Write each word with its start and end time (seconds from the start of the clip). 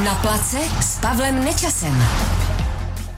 Na 0.00 0.14
place 0.14 0.56
s 0.80 1.00
Pavlem 1.00 1.44
Nečasem. 1.44 1.92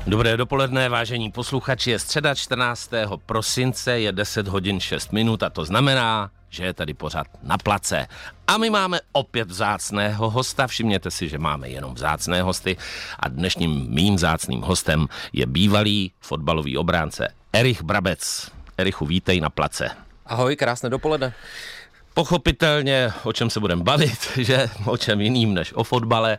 Dobré 0.06 0.36
dopoledne, 0.36 0.88
vážení 0.88 1.30
posluchači. 1.30 1.90
Je 1.90 1.98
středa 1.98 2.34
14. 2.34 2.90
prosince, 3.26 4.00
je 4.00 4.12
10 4.12 4.48
hodin 4.48 4.80
6 4.80 5.12
minut 5.12 5.42
a 5.42 5.50
to 5.50 5.64
znamená, 5.64 6.30
že 6.50 6.64
je 6.64 6.74
tady 6.74 6.94
pořád 6.94 7.26
na 7.42 7.58
place. 7.58 8.06
A 8.46 8.58
my 8.58 8.70
máme 8.70 9.00
opět 9.12 9.48
vzácného 9.48 10.30
hosta. 10.30 10.66
Všimněte 10.66 11.10
si, 11.10 11.28
že 11.28 11.38
máme 11.38 11.68
jenom 11.68 11.94
vzácné 11.94 12.42
hosty 12.42 12.76
a 13.18 13.28
dnešním 13.28 13.86
mým 13.88 14.16
vzácným 14.16 14.60
hostem 14.60 15.06
je 15.32 15.46
bývalý 15.46 16.12
fotbalový 16.20 16.78
obránce 16.78 17.28
Erich 17.52 17.82
Brabec. 17.82 18.50
Erichu, 18.78 19.06
vítej 19.06 19.40
na 19.40 19.50
place. 19.50 19.90
Ahoj, 20.26 20.56
krásné 20.56 20.90
dopoledne. 20.90 21.34
Pochopitelně, 22.14 23.12
o 23.24 23.32
čem 23.32 23.50
se 23.50 23.60
budeme 23.60 23.82
bavit, 23.82 24.18
že 24.36 24.70
o 24.84 24.96
čem 24.96 25.20
jiným 25.20 25.54
než 25.54 25.72
o 25.72 25.84
fotbale. 25.84 26.38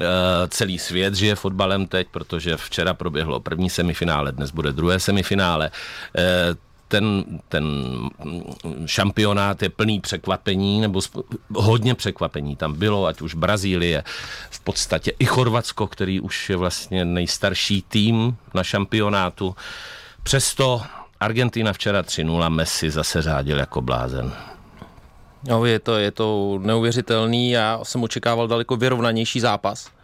Uh, 0.00 0.04
celý 0.48 0.78
svět 0.78 1.14
žije 1.14 1.34
fotbalem 1.34 1.86
teď, 1.86 2.08
protože 2.10 2.56
včera 2.56 2.94
proběhlo 2.94 3.40
první 3.40 3.70
semifinále, 3.70 4.32
dnes 4.32 4.50
bude 4.50 4.72
druhé 4.72 5.00
semifinále. 5.00 5.70
Uh, 6.18 6.56
ten, 6.88 7.24
ten 7.48 7.66
šampionát 8.86 9.62
je 9.62 9.68
plný 9.68 10.00
překvapení, 10.00 10.80
nebo 10.80 11.00
hodně 11.54 11.94
překvapení 11.94 12.56
tam 12.56 12.74
bylo, 12.74 13.06
ať 13.06 13.20
už 13.20 13.34
Brazílie, 13.34 14.04
v 14.50 14.60
podstatě 14.60 15.12
i 15.18 15.24
Chorvatsko, 15.24 15.86
který 15.86 16.20
už 16.20 16.50
je 16.50 16.56
vlastně 16.56 17.04
nejstarší 17.04 17.82
tým 17.88 18.36
na 18.54 18.64
šampionátu. 18.64 19.56
Přesto 20.22 20.82
Argentina 21.20 21.72
včera 21.72 22.02
3-0, 22.02 22.50
Messi 22.50 22.90
zase 22.90 23.22
řádil 23.22 23.58
jako 23.58 23.80
blázen. 23.80 24.32
No, 25.48 25.64
je 25.64 25.78
to, 25.78 25.96
je 25.96 26.10
to 26.10 26.58
neuvěřitelný, 26.62 27.50
já 27.50 27.80
jsem 27.82 28.02
očekával 28.02 28.48
daleko 28.48 28.76
vyrovnanější 28.76 29.40
zápas 29.40 29.96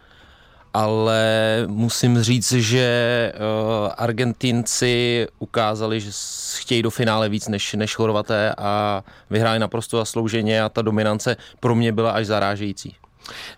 ale 0.73 1.23
musím 1.67 2.21
říct, 2.21 2.51
že 2.51 3.33
uh, 3.35 3.91
Argentinci 3.97 5.27
ukázali, 5.39 6.01
že 6.01 6.11
chtějí 6.55 6.81
do 6.81 6.89
finále 6.89 7.29
víc 7.29 7.47
než, 7.47 7.73
než 7.73 7.95
Chorvaté 7.95 8.55
a 8.57 9.03
vyhráli 9.29 9.59
naprosto 9.59 9.97
zaslouženě 9.97 10.63
a 10.63 10.69
ta 10.69 10.81
dominance 10.81 11.37
pro 11.59 11.75
mě 11.75 11.91
byla 11.91 12.11
až 12.11 12.25
zarážející. 12.25 12.95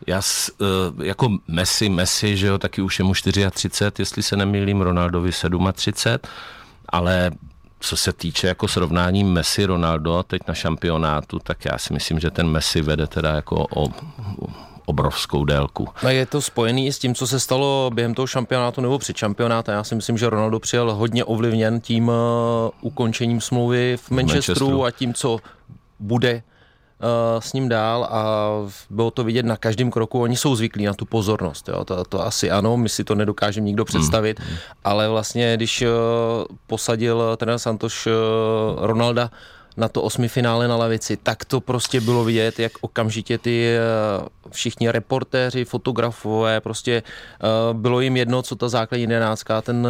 Já 0.08 0.22
uh, 0.60 1.04
jako 1.04 1.30
Messi, 1.48 1.90
Messi, 1.90 2.38
že 2.38 2.48
jo, 2.48 2.58
taky 2.58 2.82
už 2.82 3.00
je 3.00 3.06
mu 3.06 3.14
34, 3.14 3.92
jestli 4.00 4.24
se 4.24 4.38
nemýlím, 4.38 4.82
Ronaldovi 4.82 5.32
37, 5.74 6.20
ale 6.90 7.32
co 7.80 7.98
se 7.98 8.14
týče 8.14 8.48
jako 8.48 8.68
srovnání 8.68 9.24
Messi 9.24 9.66
Ronaldo 9.66 10.24
teď 10.24 10.42
na 10.48 10.54
šampionátu, 10.54 11.40
tak 11.40 11.66
já 11.66 11.78
si 11.78 11.94
myslím, 11.94 12.20
že 12.20 12.32
ten 12.32 12.48
Messi 12.48 12.82
vede 12.82 13.08
teda 13.08 13.36
jako 13.36 13.68
o, 13.76 13.88
obrovskou 14.86 15.46
délku. 15.46 15.88
A 16.04 16.10
je 16.10 16.26
to 16.26 16.42
spojený 16.42 16.92
s 16.94 17.00
tím, 17.00 17.16
co 17.16 17.28
se 17.28 17.40
stalo 17.40 17.92
během 17.94 18.14
toho 18.14 18.28
šampionátu 18.28 18.82
nebo 18.82 19.00
před 19.00 19.18
šampionátem. 19.18 19.76
Já 19.76 19.84
si 19.84 19.96
myslím, 19.96 20.18
že 20.18 20.30
Ronaldo 20.30 20.60
přijel 20.60 20.96
hodně 20.96 21.26
ovlivněn 21.26 21.82
tím 21.82 22.08
uh, 22.08 22.14
ukončením 22.82 23.42
smlouvy 23.42 23.98
v 23.98 24.12
Manchesteru, 24.12 24.60
Manchesteru. 24.60 24.86
a 24.86 24.92
tím, 24.92 25.14
co 25.14 25.40
bude 26.00 26.44
s 27.40 27.54
ním 27.54 27.70
dál 27.70 28.08
a 28.12 28.50
bylo 28.90 29.12
to 29.12 29.24
vidět 29.24 29.46
na 29.46 29.58
každém 29.58 29.92
kroku. 29.92 30.22
Oni 30.22 30.38
jsou 30.38 30.56
zvyklí 30.56 30.86
na 30.86 30.94
tu 30.94 31.06
pozornost. 31.06 31.68
Jo. 31.68 31.86
To, 31.86 32.04
to 32.04 32.26
asi 32.26 32.52
ano, 32.52 32.78
my 32.78 32.90
si 32.90 33.04
to 33.04 33.16
nedokážeme 33.16 33.66
nikdo 33.66 33.86
představit, 33.86 34.40
mm. 34.40 34.56
ale 34.84 35.10
vlastně, 35.10 35.58
když 35.58 35.82
uh, 35.82 35.88
posadil 36.68 37.38
trenér 37.38 37.60
Santoš 37.60 38.08
Ronalda 38.78 39.30
na 39.78 39.88
to 39.88 40.02
osmifinále 40.02 40.68
na 40.68 40.76
lavici, 40.76 41.18
tak 41.18 41.46
to 41.46 41.62
prostě 41.62 42.02
bylo 42.02 42.24
vidět, 42.24 42.60
jak 42.60 42.72
okamžitě 42.82 43.38
ty 43.38 43.78
všichni 44.52 44.92
reportéři, 44.92 45.66
fotografové, 45.66 46.62
prostě 46.62 47.04
bylo 47.74 48.02
jim 48.02 48.18
jedno, 48.18 48.42
co 48.42 48.56
ta 48.56 48.70
základní 48.70 49.04
jedenáctka, 49.04 49.62
ten 49.62 49.88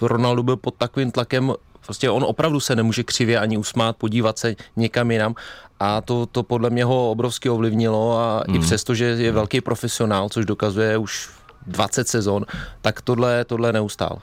Ronaldo 0.00 0.42
byl 0.42 0.56
pod 0.56 0.74
takovým 0.74 1.10
tlakem 1.10 1.54
Prostě 1.86 2.10
on 2.10 2.24
opravdu 2.24 2.60
se 2.60 2.76
nemůže 2.76 3.02
křivě 3.02 3.38
ani 3.38 3.56
usmát, 3.56 3.96
podívat 3.96 4.38
se 4.38 4.56
někam 4.76 5.10
jinam 5.10 5.34
a 5.80 6.00
to, 6.00 6.26
to 6.26 6.42
podle 6.42 6.70
mě 6.70 6.84
ho 6.84 7.10
obrovsky 7.10 7.48
ovlivnilo 7.48 8.18
a 8.18 8.44
mm. 8.48 8.54
i 8.54 8.58
hmm. 8.58 8.66
přesto, 8.66 8.94
že 8.94 9.04
je 9.04 9.32
velký 9.32 9.60
profesionál, 9.60 10.28
což 10.28 10.44
dokazuje 10.44 10.98
už 10.98 11.30
20 11.66 12.08
sezon, 12.08 12.46
tak 12.80 13.00
tohle, 13.00 13.44
tohle 13.44 13.72
neustál. 13.72 14.18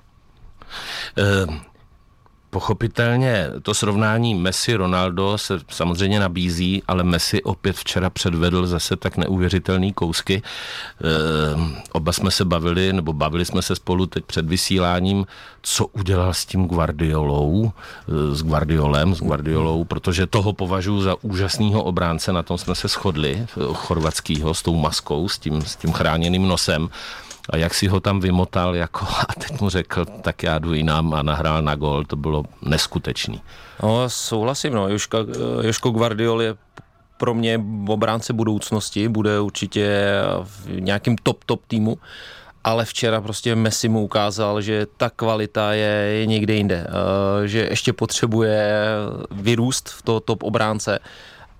Uh 1.46 1.54
Pochopitelně 2.54 3.48
to 3.62 3.74
srovnání 3.74 4.36
Messi-Ronaldo 4.36 5.38
se 5.38 5.60
samozřejmě 5.70 6.20
nabízí, 6.20 6.84
ale 6.88 7.04
Messi 7.04 7.44
opět 7.44 7.76
včera 7.78 8.10
předvedl 8.10 8.68
zase 8.68 8.96
tak 8.96 9.18
neuvěřitelný 9.18 9.94
kousky. 9.94 10.42
E, 10.42 10.42
oba 11.92 12.12
jsme 12.12 12.32
se 12.32 12.46
bavili, 12.46 12.94
nebo 12.94 13.14
bavili 13.14 13.46
jsme 13.46 13.62
se 13.62 13.76
spolu 13.76 14.06
teď 14.06 14.26
před 14.26 14.46
vysíláním, 14.46 15.26
co 15.62 15.86
udělal 15.86 16.34
s 16.34 16.46
tím 16.46 16.66
Guardiolou, 16.66 17.72
e, 18.32 18.36
s 18.36 18.44
Guardiolem, 18.44 19.16
s 19.16 19.20
Guardiolou, 19.20 19.84
protože 19.84 20.28
toho 20.28 20.54
považuji 20.54 21.02
za 21.02 21.16
úžasného 21.22 21.84
obránce, 21.84 22.34
na 22.34 22.44
tom 22.44 22.58
jsme 22.58 22.76
se 22.76 22.88
shodli, 22.88 23.48
chorvatskýho, 23.74 24.54
s 24.54 24.62
tou 24.62 24.76
maskou, 24.76 25.30
s 25.30 25.40
tím, 25.40 25.62
s 25.62 25.76
tím 25.76 25.92
chráněným 25.92 26.48
nosem 26.48 26.90
a 27.50 27.58
jak 27.58 27.74
si 27.74 27.88
ho 27.88 28.00
tam 28.00 28.20
vymotal 28.20 28.76
jako, 28.76 29.06
a 29.30 29.34
teď 29.40 29.62
mu 29.62 29.70
řekl, 29.70 30.06
tak 30.06 30.44
já 30.44 30.60
jdu 30.60 30.74
jinam 30.74 31.14
a 31.14 31.22
nahrál 31.22 31.62
na 31.62 31.76
gol, 31.76 32.04
to 32.04 32.16
bylo 32.16 32.44
neskutečný. 32.62 33.42
No, 33.84 34.10
souhlasím, 34.10 34.74
no. 34.74 34.90
Joška, 34.90 35.18
Joško 35.62 35.90
Guardiol 35.90 36.42
je 36.42 36.56
pro 37.18 37.34
mě 37.34 37.62
obránce 37.88 38.34
budoucnosti, 38.34 39.08
bude 39.08 39.40
určitě 39.40 40.02
v 40.44 40.82
nějakém 40.82 41.16
top, 41.24 41.44
top 41.44 41.66
týmu, 41.68 41.98
ale 42.64 42.86
včera 42.86 43.22
prostě 43.22 43.56
Messi 43.56 43.90
mu 43.90 44.04
ukázal, 44.04 44.62
že 44.62 44.88
ta 44.98 45.10
kvalita 45.10 45.74
je, 45.74 46.16
je 46.20 46.26
někde 46.26 46.54
jinde, 46.54 46.88
eh, 46.88 47.48
že 47.48 47.68
ještě 47.70 47.94
potřebuje 47.94 48.74
vyrůst 49.32 49.90
v 49.90 50.02
to 50.02 50.20
top 50.20 50.44
obránce 50.44 51.00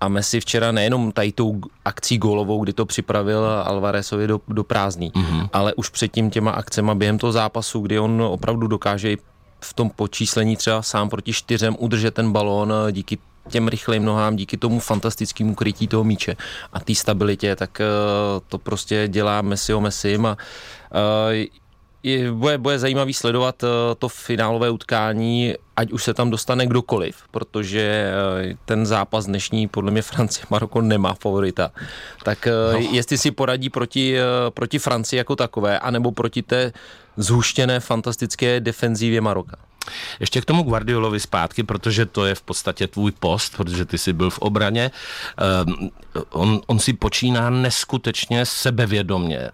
a 0.00 0.08
Messi 0.08 0.40
včera 0.40 0.72
nejenom 0.72 1.12
tady 1.12 1.32
tou 1.32 1.60
akcí 1.84 2.18
gólovou, 2.18 2.64
kdy 2.64 2.72
to 2.72 2.86
připravil 2.86 3.46
Alvarezovi 3.64 4.26
do, 4.26 4.40
do 4.48 4.64
prázdný, 4.64 5.10
mm-hmm. 5.10 5.48
ale 5.52 5.74
už 5.74 5.88
předtím 5.88 6.30
těma 6.30 6.50
akcema 6.50 6.94
během 6.94 7.18
toho 7.18 7.32
zápasu, 7.32 7.80
kdy 7.80 7.98
on 7.98 8.22
opravdu 8.22 8.66
dokáže 8.66 9.16
v 9.60 9.74
tom 9.74 9.90
počíslení 9.90 10.56
třeba 10.56 10.82
sám 10.82 11.08
proti 11.08 11.32
čtyřem 11.32 11.76
udržet 11.78 12.14
ten 12.14 12.32
balón 12.32 12.72
díky 12.90 13.18
těm 13.48 13.68
rychlým 13.68 14.04
nohám, 14.04 14.36
díky 14.36 14.56
tomu 14.56 14.80
fantastickému 14.80 15.54
krytí 15.54 15.88
toho 15.88 16.04
míče 16.04 16.36
a 16.72 16.80
té 16.80 16.94
stabilitě, 16.94 17.56
tak 17.56 17.80
uh, 17.80 18.42
to 18.48 18.58
prostě 18.58 19.08
dělá 19.08 19.42
Messi 19.42 19.74
o 19.74 19.80
Messi 19.80 20.16
a 20.16 20.18
uh, 20.18 20.36
je, 22.04 22.32
bude, 22.32 22.58
bude 22.58 22.78
zajímavý 22.78 23.14
sledovat 23.14 23.62
uh, 23.62 23.68
to 23.98 24.08
finálové 24.08 24.70
utkání, 24.70 25.54
ať 25.76 25.92
už 25.92 26.04
se 26.04 26.14
tam 26.14 26.30
dostane 26.30 26.66
kdokoliv, 26.66 27.16
protože 27.30 28.12
uh, 28.46 28.56
ten 28.64 28.86
zápas 28.86 29.26
dnešní 29.26 29.68
podle 29.68 29.90
mě 29.90 30.02
Francie 30.02 30.46
Maroko 30.50 30.80
nemá 30.80 31.14
favorita. 31.14 31.70
Tak 32.22 32.48
uh, 32.68 32.82
no. 32.82 32.88
jestli 32.92 33.18
si 33.18 33.30
poradí 33.30 33.70
proti, 33.70 34.16
proti 34.50 34.78
Francii 34.78 35.18
jako 35.18 35.36
takové, 35.36 35.78
anebo 35.78 36.12
proti 36.12 36.42
té 36.42 36.72
zhuštěné 37.16 37.80
fantastické 37.80 38.60
defenzívě 38.60 39.20
Maroka. 39.20 39.56
Ještě 40.20 40.40
k 40.40 40.44
tomu 40.44 40.62
Guardiolovi 40.62 41.20
zpátky, 41.20 41.62
protože 41.62 42.06
to 42.06 42.26
je 42.26 42.34
v 42.34 42.42
podstatě 42.42 42.86
tvůj 42.86 43.12
post, 43.12 43.56
protože 43.56 43.84
ty 43.84 43.98
jsi 43.98 44.12
byl 44.12 44.30
v 44.30 44.38
obraně. 44.38 44.90
Um, 45.66 45.90
on, 46.30 46.60
on 46.66 46.78
si 46.78 46.92
počíná 46.92 47.50
neskutečně 47.50 48.46
sebevědomně. 48.46 49.50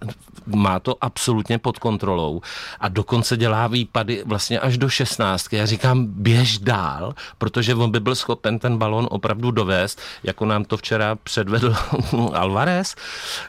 Má 0.55 0.81
to 0.81 0.97
absolutně 1.01 1.59
pod 1.59 1.79
kontrolou 1.79 2.41
a 2.81 2.89
dokonce 2.89 3.37
dělá 3.37 3.67
výpady 3.67 4.23
vlastně 4.27 4.61
až 4.61 4.79
do 4.79 4.89
16. 4.89 5.53
Já 5.53 5.67
říkám, 5.67 6.07
běž 6.07 6.59
dál, 6.59 7.15
protože 7.39 7.75
on 7.75 7.91
by 7.91 8.01
byl 8.01 8.15
schopen 8.15 8.59
ten 8.59 8.79
balon 8.79 9.07
opravdu 9.11 9.51
dovést, 9.51 10.01
jako 10.23 10.45
nám 10.45 10.65
to 10.65 10.77
včera 10.77 11.17
předvedl 11.23 11.77
Alvarez, 12.33 12.97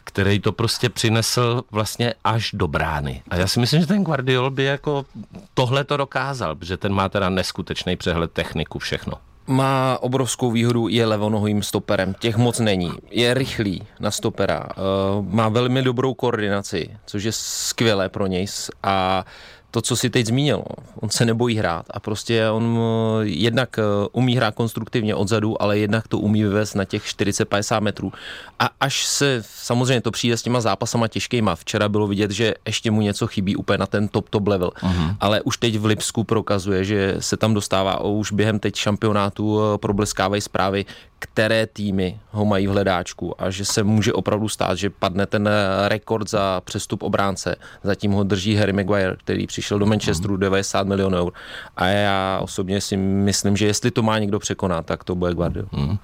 který 0.03 0.39
to 0.39 0.51
prostě 0.51 0.89
přinesl 0.89 1.63
vlastně 1.71 2.13
až 2.23 2.51
do 2.53 2.67
brány. 2.67 3.23
A 3.29 3.35
já 3.35 3.47
si 3.47 3.59
myslím, 3.59 3.81
že 3.81 3.87
ten 3.87 4.03
Guardiol 4.03 4.49
by 4.49 4.63
jako 4.63 5.05
tohle 5.53 5.83
to 5.83 5.97
dokázal, 5.97 6.55
protože 6.55 6.77
ten 6.77 6.93
má 6.93 7.09
teda 7.09 7.29
neskutečný 7.29 7.95
přehled 7.95 8.31
techniku, 8.31 8.79
všechno. 8.79 9.30
Má 9.51 9.97
obrovskou 10.01 10.51
výhodu, 10.51 10.87
je 10.87 11.05
levonohým 11.05 11.63
stoperem, 11.63 12.15
těch 12.19 12.37
moc 12.37 12.59
není. 12.59 12.91
Je 13.09 13.33
rychlý 13.33 13.83
na 13.99 14.11
stopera, 14.11 14.67
eh, 14.69 14.75
má 15.21 15.49
velmi 15.49 15.81
dobrou 15.81 16.13
koordinaci, 16.13 16.89
což 17.05 17.23
je 17.23 17.31
skvělé 17.31 18.09
pro 18.09 18.27
něj. 18.27 18.45
A 18.83 19.25
to, 19.71 19.81
co 19.81 19.95
si 19.95 20.09
teď 20.09 20.25
zmínil, 20.25 20.63
on 20.95 21.09
se 21.09 21.25
nebojí 21.25 21.57
hrát 21.57 21.85
a 21.89 21.99
prostě 21.99 22.49
on 22.49 22.79
eh, 22.79 23.25
jednak 23.25 23.79
eh, 23.79 23.83
umí 24.11 24.35
hrát 24.35 24.55
konstruktivně 24.55 25.15
odzadu, 25.15 25.61
ale 25.61 25.77
jednak 25.77 26.07
to 26.07 26.19
umí 26.19 26.43
vyvést 26.43 26.75
na 26.75 26.85
těch 26.85 27.03
40-50 27.03 27.81
metrů. 27.81 28.13
A 28.59 28.69
až 28.79 29.05
se, 29.05 29.43
samozřejmě 29.45 30.01
to 30.01 30.11
přijde 30.11 30.37
s 30.37 30.41
těma 30.41 30.61
zápasama 30.61 31.07
těžkýma, 31.07 31.55
včera 31.55 31.89
bylo 31.89 32.07
vidět, 32.07 32.31
že 32.31 32.53
ještě 32.65 32.91
mu 32.91 33.01
něco 33.01 33.27
chybí 33.27 33.55
úplně 33.55 33.77
na 33.77 33.85
ten 33.85 34.07
top 34.07 34.29
top 34.29 34.47
level, 34.47 34.71
uh-huh. 34.81 35.15
ale 35.19 35.41
už 35.41 35.57
teď 35.57 35.77
v 35.77 35.85
Lipsku 35.85 36.23
prokazuje, 36.23 36.83
že 36.83 37.15
se 37.19 37.37
tam 37.37 37.53
dostává, 37.53 38.01
už 38.01 38.31
během 38.31 38.59
teď 38.59 38.75
šampionátu 38.75 39.59
eh, 39.59 39.77
probleskávají 39.77 40.41
zprávy, 40.41 40.85
které 41.23 41.67
týmy 41.67 42.19
ho 42.31 42.45
mají 42.45 42.67
v 42.67 42.69
hledáčku 42.69 43.41
a 43.41 43.49
že 43.49 43.65
se 43.65 43.83
může 43.83 44.13
opravdu 44.13 44.49
stát, 44.49 44.77
že 44.77 44.89
padne 44.89 45.25
ten 45.25 45.49
rekord 45.87 46.29
za 46.29 46.61
přestup 46.65 47.03
obránce. 47.03 47.55
Zatím 47.83 48.11
ho 48.11 48.23
drží 48.23 48.55
Harry 48.55 48.73
Maguire, 48.73 49.15
který 49.17 49.47
přišel 49.47 49.79
do 49.79 49.85
Manchesteru 49.85 50.37
90 50.37 50.87
milionů 50.87 51.17
eur. 51.17 51.33
A 51.77 51.85
já 51.85 52.39
osobně 52.41 52.81
si 52.81 52.97
myslím, 52.97 53.57
že 53.57 53.65
jestli 53.65 53.91
to 53.91 54.03
má 54.03 54.19
někdo 54.19 54.39
překonat, 54.39 54.85
tak 54.85 55.03
to 55.03 55.15
bude 55.15 55.33
Guardiola. 55.33 55.69
Hmm. 55.71 55.97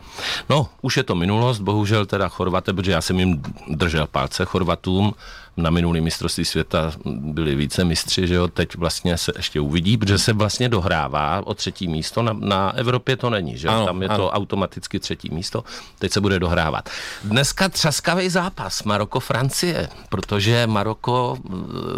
No, 0.50 0.68
už 0.82 0.98
je 0.98 1.04
to 1.04 1.16
minulost, 1.16 1.60
bohužel 1.60 2.06
teda 2.06 2.30
Chorvate, 2.30 2.74
protože 2.74 2.92
já 2.92 3.02
jsem 3.02 3.20
jim 3.20 3.42
držel 3.68 4.08
palce 4.08 4.46
Chorvatům, 4.46 5.14
na 5.58 5.70
minulý 5.70 6.02
mistrovství 6.02 6.46
světa 6.46 6.92
byli 7.06 7.56
více 7.56 7.84
mistři, 7.84 8.28
že 8.28 8.34
jo, 8.34 8.48
teď 8.48 8.76
vlastně 8.76 9.18
se 9.18 9.32
ještě 9.36 9.60
uvidí, 9.60 9.98
protože 9.98 10.18
se 10.18 10.34
vlastně 10.34 10.70
dohrává 10.70 11.42
o 11.48 11.54
třetí 11.54 11.88
místo, 11.88 12.22
na, 12.22 12.34
na 12.34 12.72
Evropě 12.76 13.18
to 13.18 13.30
není, 13.30 13.58
že 13.58 13.68
jo, 13.68 13.86
tam 13.86 14.02
je 14.02 14.08
ano. 14.08 14.18
to 14.18 14.32
automaticky 14.32 15.00
třetí 15.00 15.30
místo, 15.30 15.64
teď 16.00 16.12
se 16.12 16.22
bude 16.22 16.40
dohrávat. 16.40 16.90
Dneska 17.24 17.70
třaskavý 17.70 18.30
zápas 18.30 18.84
Maroko-Francie, 18.84 19.90
protože 20.10 20.68
Maroko, 20.68 21.38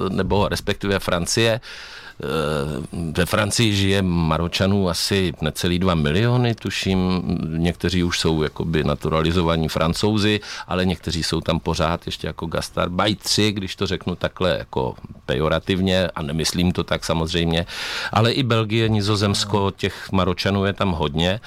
nebo 0.09 0.47
respektive 0.47 0.99
Francie, 0.99 1.61
ve 3.11 3.25
Francii 3.25 3.75
žije 3.75 4.01
Maročanů 4.01 4.89
asi 4.89 5.33
necelý 5.41 5.79
dva 5.79 5.95
miliony, 5.95 6.55
tuším. 6.55 7.21
Někteří 7.47 8.03
už 8.03 8.19
jsou 8.19 8.43
jakoby 8.43 8.83
naturalizovaní 8.83 9.69
francouzi, 9.69 10.39
ale 10.67 10.85
někteří 10.85 11.23
jsou 11.23 11.41
tam 11.41 11.59
pořád 11.59 12.05
ještě 12.05 12.27
jako 12.27 12.45
gastarbajtři, 12.45 13.51
když 13.51 13.75
to 13.75 13.87
řeknu 13.87 14.15
takhle 14.15 14.57
jako 14.57 14.95
pejorativně 15.25 16.07
a 16.07 16.21
nemyslím 16.21 16.71
to 16.71 16.83
tak 16.83 17.05
samozřejmě. 17.05 17.65
Ale 18.11 18.31
i 18.31 18.43
Belgie, 18.43 18.89
Nizozemsko, 18.89 19.71
těch 19.71 20.11
Maročanů 20.11 20.65
je 20.65 20.73
tam 20.73 20.91
hodně. 20.91 21.39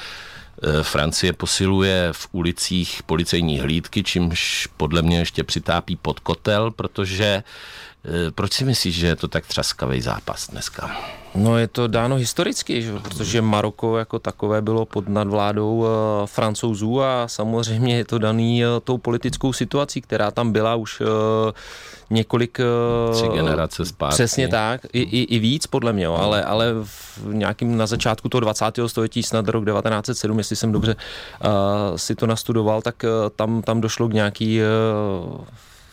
Eh, 0.63 0.83
Francie 0.83 1.33
posiluje 1.33 2.09
v 2.13 2.29
ulicích 2.33 3.03
policejní 3.03 3.61
hlídky, 3.61 4.03
čímž 4.03 4.69
podle 4.77 5.03
mě 5.03 5.19
ještě 5.19 5.45
přitápí 5.45 5.97
pod 5.97 6.21
kotel, 6.21 6.71
protože 6.71 7.43
Eh, 7.43 7.92
proč 8.35 8.53
si 8.53 8.65
myslíš, 8.65 8.95
že 8.95 9.07
je 9.07 9.17
to 9.17 9.29
tak 9.29 9.47
třaskavý 9.47 10.01
zápas 10.01 10.51
dneska? 10.51 10.91
No 11.35 11.59
je 11.59 11.69
to 11.69 11.87
dáno 11.87 12.17
historicky, 12.17 12.83
že? 12.83 12.93
protože 12.99 13.43
Maroko 13.43 13.99
jako 13.99 14.19
takové 14.19 14.63
bylo 14.63 14.87
pod 14.87 15.09
nadvládou 15.09 15.77
uh, 15.77 15.87
francouzů 16.27 17.03
a 17.03 17.29
samozřejmě 17.29 17.97
je 17.97 18.05
to 18.05 18.19
daný 18.19 18.65
uh, 18.65 18.71
tou 18.85 18.99
politickou 18.99 19.53
situací, 19.53 20.01
která 20.01 20.31
tam 20.31 20.53
byla 20.53 20.75
už 20.75 21.03
několik... 22.11 22.61
Tři 23.13 23.29
generace 23.29 23.85
zpátky. 23.85 24.15
Přesně 24.15 24.49
tak, 24.49 24.81
i, 24.93 25.01
i, 25.01 25.23
i 25.23 25.39
víc 25.39 25.67
podle 25.67 25.93
mě, 25.93 26.05
jo, 26.05 26.15
ale, 26.15 26.45
ale 26.45 26.75
v 26.83 27.35
nějakým 27.35 27.77
na 27.77 27.87
začátku 27.87 28.29
toho 28.29 28.41
20. 28.41 28.65
století, 28.87 29.23
snad 29.23 29.49
rok 29.49 29.65
1907, 29.65 30.39
jestli 30.39 30.57
jsem 30.57 30.73
dobře 30.73 30.97
uh, 31.45 31.51
si 31.97 32.15
to 32.15 32.27
nastudoval, 32.27 32.83
tak 32.83 33.05
uh, 33.05 33.31
tam, 33.37 33.63
tam 33.63 33.81
došlo 33.81 34.09
k 34.09 34.13
nějaký 34.13 34.61
uh, 34.61 35.45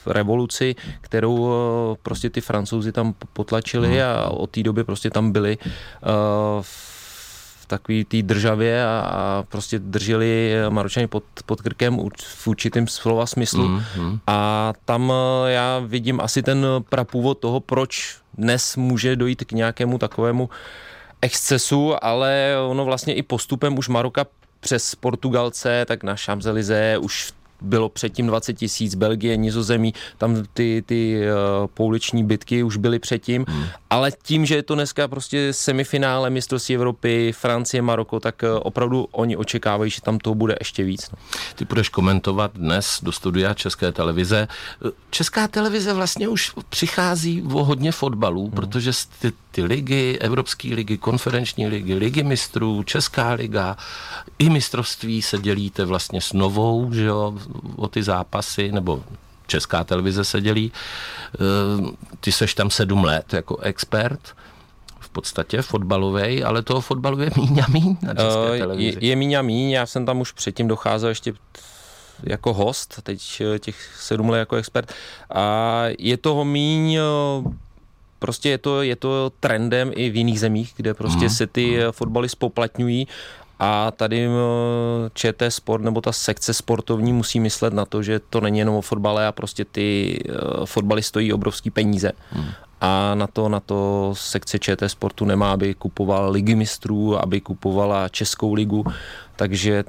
revoluci, 0.07 0.75
kterou 1.01 1.49
eh, 1.49 1.97
prostě 2.03 2.29
ty 2.29 2.41
francouzi 2.41 2.91
tam 2.91 3.13
potlačili 3.33 3.87
hmm. 3.87 3.99
a 4.01 4.29
od 4.29 4.49
té 4.49 4.63
doby 4.63 4.83
prostě 4.83 5.09
tam 5.09 5.31
byli 5.31 5.57
uh, 5.57 6.61
v 6.61 7.65
takový 7.69 8.05
té 8.05 8.21
državě 8.21 8.85
a, 8.85 8.99
a 8.99 9.43
prostě 9.43 9.79
drželi 9.79 10.53
Maročany 10.69 11.07
pod, 11.07 11.23
pod 11.45 11.61
krkem 11.61 11.99
v 12.17 12.47
určitém 12.47 12.87
slova 12.87 13.25
smyslu. 13.25 13.67
Mm, 13.67 13.83
mm. 13.97 14.19
A 14.27 14.73
tam 14.85 15.13
eh, 15.13 15.51
já 15.51 15.79
vidím 15.79 16.19
asi 16.21 16.43
ten 16.43 16.65
prapůvod 16.89 17.39
toho, 17.39 17.59
proč 17.59 18.17
dnes 18.37 18.75
může 18.75 19.15
dojít 19.15 19.43
k 19.43 19.51
nějakému 19.51 19.97
takovému 19.97 20.49
excesu, 21.21 21.93
ale 22.01 22.55
ono 22.67 22.85
vlastně 22.85 23.13
i 23.13 23.23
postupem 23.23 23.77
už 23.77 23.87
Maroka 23.87 24.25
přes 24.59 24.95
Portugalce, 24.95 25.85
tak 25.85 26.03
na 26.03 26.15
Champs-Élysées 26.15 26.99
už 26.99 27.23
v 27.23 27.38
bylo 27.61 27.89
předtím 27.89 28.27
20 28.27 28.53
tisíc, 28.53 28.95
Belgie, 28.95 29.37
Nizozemí, 29.37 29.93
tam 30.17 30.43
ty, 30.53 30.83
ty 30.85 31.21
uh, 31.21 31.67
pouliční 31.67 32.23
bitky 32.23 32.63
už 32.63 32.77
byly 32.77 32.99
předtím, 32.99 33.45
hmm. 33.47 33.63
ale 33.89 34.11
tím, 34.23 34.45
že 34.45 34.55
je 34.55 34.63
to 34.63 34.75
dneska 34.75 35.07
prostě 35.07 35.53
semifinále 35.53 36.29
mistrovství 36.29 36.75
Evropy, 36.75 37.31
Francie, 37.35 37.81
Maroko, 37.81 38.19
tak 38.19 38.43
uh, 38.43 38.59
opravdu 38.63 39.07
oni 39.11 39.37
očekávají, 39.37 39.91
že 39.91 40.01
tam 40.01 40.17
toho 40.17 40.35
bude 40.35 40.55
ještě 40.59 40.83
víc. 40.83 41.09
No. 41.11 41.17
Ty 41.55 41.65
budeš 41.65 41.89
komentovat 41.89 42.51
dnes 42.55 42.99
do 43.03 43.11
studia 43.11 43.53
České 43.53 43.91
televize. 43.91 44.47
Česká 45.09 45.47
televize 45.47 45.93
vlastně 45.93 46.27
už 46.27 46.51
přichází 46.69 47.41
o 47.41 47.63
hodně 47.63 47.91
fotbalů, 47.91 48.43
hmm. 48.43 48.51
protože 48.51 48.91
ty, 49.19 49.31
ty 49.51 49.63
ligy, 49.63 50.17
Evropské 50.19 50.75
ligy, 50.75 50.97
konferenční 50.97 51.67
ligy, 51.67 51.93
ligy 51.93 52.23
mistrů, 52.23 52.83
Česká 52.83 53.33
liga, 53.33 53.77
i 54.39 54.49
mistrovství 54.49 55.21
se 55.21 55.37
dělíte 55.37 55.85
vlastně 55.85 56.21
s 56.21 56.33
novou, 56.33 56.93
že 56.93 57.03
jo, 57.03 57.37
o 57.75 57.87
ty 57.87 58.03
zápasy, 58.03 58.71
nebo 58.71 59.03
česká 59.49 59.83
televize 59.83 60.23
se 60.23 60.41
dělí. 60.41 60.71
Eh, 60.71 61.91
ty 62.19 62.31
seš 62.31 62.53
tam 62.53 62.69
sedm 62.69 63.03
let 63.03 63.33
jako 63.33 63.57
expert 63.57 64.19
v 64.99 65.09
podstatě 65.09 65.61
fotbalový, 65.61 66.43
ale 66.43 66.61
toho 66.61 66.81
fotbalu 66.81 67.21
je 67.21 67.31
míň 67.37 67.59
a 67.59 67.65
míň 67.69 67.97
na 68.01 68.13
české 68.13 68.55
eh, 68.55 68.59
televizi. 68.59 68.97
Je, 69.01 69.09
je 69.09 69.15
míň 69.15 69.33
a 69.33 69.41
míň, 69.41 69.69
já 69.69 69.85
jsem 69.85 70.05
tam 70.05 70.21
už 70.21 70.31
předtím 70.31 70.67
docházel 70.67 71.09
ještě 71.09 71.33
jako 72.23 72.53
host, 72.53 73.01
teď 73.03 73.41
eh, 73.41 73.59
těch 73.59 73.95
sedm 73.99 74.29
let 74.29 74.39
jako 74.39 74.55
expert. 74.55 74.93
A 75.33 75.83
je 75.99 76.17
toho 76.17 76.45
míň, 76.45 76.99
prostě 78.19 78.49
je 78.49 78.57
to, 78.57 78.81
je 78.81 78.95
to 78.95 79.31
trendem 79.39 79.91
i 79.95 80.09
v 80.09 80.15
jiných 80.15 80.39
zemích, 80.39 80.73
kde 80.75 80.93
prostě 80.93 81.25
mm. 81.25 81.29
se 81.29 81.47
ty 81.47 81.77
mhm. 81.77 81.91
fotbaly 81.91 82.29
spoplatňují 82.29 83.07
a 83.59 83.91
tady 83.91 84.25
eh, 84.25 84.29
ČT 85.13 85.51
Sport 85.51 85.83
nebo 85.83 86.01
ta 86.01 86.11
sekce 86.11 86.53
sportovní 86.53 87.13
musí 87.13 87.39
myslet 87.39 87.73
na 87.73 87.85
to, 87.85 88.03
že 88.03 88.19
to 88.19 88.41
není 88.41 88.59
jenom 88.59 88.75
o 88.75 88.81
fotbale 88.81 89.27
a 89.27 89.31
prostě 89.31 89.65
ty 89.65 90.19
eh, 90.29 90.33
fotbaly 90.65 91.03
stojí 91.03 91.33
obrovský 91.33 91.69
peníze. 91.69 92.11
Hmm. 92.31 92.45
A 92.81 93.15
na 93.15 93.27
to, 93.27 93.49
na 93.49 93.59
to 93.59 94.11
sekce 94.17 94.59
ČT 94.59 94.89
Sportu 94.89 95.25
nemá, 95.25 95.51
aby 95.51 95.73
kupoval 95.73 96.31
ligy 96.31 96.55
mistrů, 96.55 97.23
aby 97.23 97.41
kupovala 97.41 98.09
Českou 98.09 98.53
ligu, 98.53 98.85
takže 99.35 99.83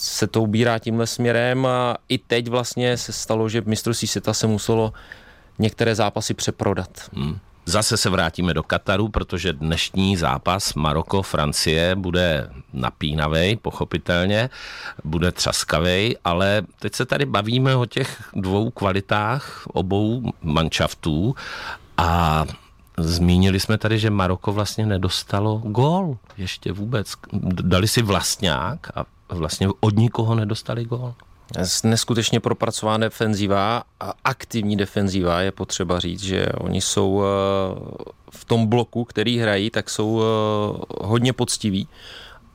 se 0.00 0.26
to 0.26 0.42
ubírá 0.42 0.78
tímhle 0.78 1.06
směrem 1.06 1.66
a 1.66 1.96
i 2.08 2.18
teď 2.18 2.48
vlastně 2.48 2.96
se 2.96 3.12
stalo, 3.12 3.48
že 3.48 3.62
mistrovství 3.66 4.08
světa 4.08 4.34
se 4.34 4.46
muselo 4.46 4.92
některé 5.58 5.94
zápasy 5.94 6.34
přeprodat. 6.34 6.90
Hmm. 7.12 7.38
Zase 7.68 7.96
se 7.96 8.10
vrátíme 8.10 8.54
do 8.54 8.62
Kataru, 8.62 9.08
protože 9.08 9.52
dnešní 9.52 10.16
zápas 10.16 10.74
Maroko-Francie 10.74 11.96
bude 11.96 12.50
napínavý, 12.72 13.56
pochopitelně, 13.56 14.50
bude 15.04 15.32
třaskavý, 15.32 16.16
ale 16.24 16.62
teď 16.78 16.94
se 16.94 17.06
tady 17.06 17.26
bavíme 17.26 17.76
o 17.76 17.86
těch 17.86 18.22
dvou 18.34 18.70
kvalitách 18.70 19.62
obou 19.66 20.32
manšaftů 20.42 21.34
a 21.96 22.44
Zmínili 22.98 23.60
jsme 23.60 23.78
tady, 23.78 23.98
že 23.98 24.10
Maroko 24.10 24.52
vlastně 24.52 24.86
nedostalo 24.86 25.58
gól 25.58 26.18
ještě 26.36 26.72
vůbec. 26.72 27.12
Dali 27.42 27.88
si 27.88 28.02
vlastňák 28.02 28.86
a 28.94 29.04
vlastně 29.28 29.68
od 29.80 29.96
nikoho 29.96 30.34
nedostali 30.34 30.84
gól 30.84 31.14
neskutečně 31.84 32.40
propracovaná 32.40 32.98
defenziva 32.98 33.82
a 34.00 34.12
aktivní 34.24 34.76
defenziva 34.76 35.40
je 35.40 35.52
potřeba 35.52 36.00
říct, 36.00 36.22
že 36.22 36.46
oni 36.58 36.80
jsou 36.80 37.22
eh, 37.22 37.26
v 38.30 38.44
tom 38.44 38.66
bloku, 38.66 39.04
který 39.04 39.38
hrají, 39.38 39.70
tak 39.70 39.90
jsou 39.90 40.22
eh, 40.22 40.84
hodně 41.00 41.32
poctiví 41.32 41.88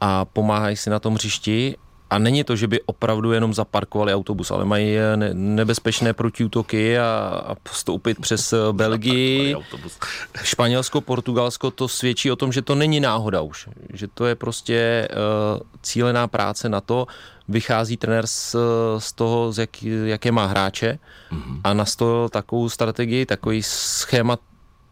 a 0.01 0.25
pomáhají 0.25 0.75
si 0.75 0.89
na 0.89 0.99
tom 0.99 1.13
hřišti. 1.13 1.75
A 2.09 2.17
není 2.17 2.43
to, 2.43 2.55
že 2.55 2.67
by 2.67 2.81
opravdu 2.81 3.31
jenom 3.31 3.53
zaparkovali 3.53 4.13
autobus, 4.13 4.51
ale 4.51 4.65
mají 4.65 4.97
eh, 4.97 5.17
nebezpečné 5.33 6.13
protiútoky 6.13 6.99
a, 6.99 7.43
a 7.47 7.55
postoupit 7.55 8.19
přes 8.21 8.53
Belgii, 8.71 9.55
Španělsko, 10.43 11.01
Portugalsko, 11.01 11.71
to 11.71 11.87
svědčí 11.87 12.31
o 12.31 12.35
tom, 12.35 12.51
že 12.51 12.61
to 12.61 12.75
není 12.75 12.99
náhoda 12.99 13.41
už. 13.41 13.69
Že 13.93 14.07
to 14.07 14.25
je 14.25 14.35
prostě 14.35 15.07
uh, 15.11 15.59
cílená 15.81 16.27
práce 16.27 16.69
na 16.69 16.81
to, 16.81 17.07
vychází 17.51 17.97
trenér 17.97 18.27
z, 18.27 18.55
z 18.97 19.13
toho, 19.13 19.51
z 19.51 19.57
jak, 19.57 19.83
jaké 19.83 20.31
má 20.31 20.45
hráče 20.45 20.99
mm-hmm. 21.31 21.61
a 21.63 21.73
nastolil 21.73 22.29
takovou 22.29 22.69
strategii, 22.69 23.25
takový 23.25 23.63
schémat 23.63 24.39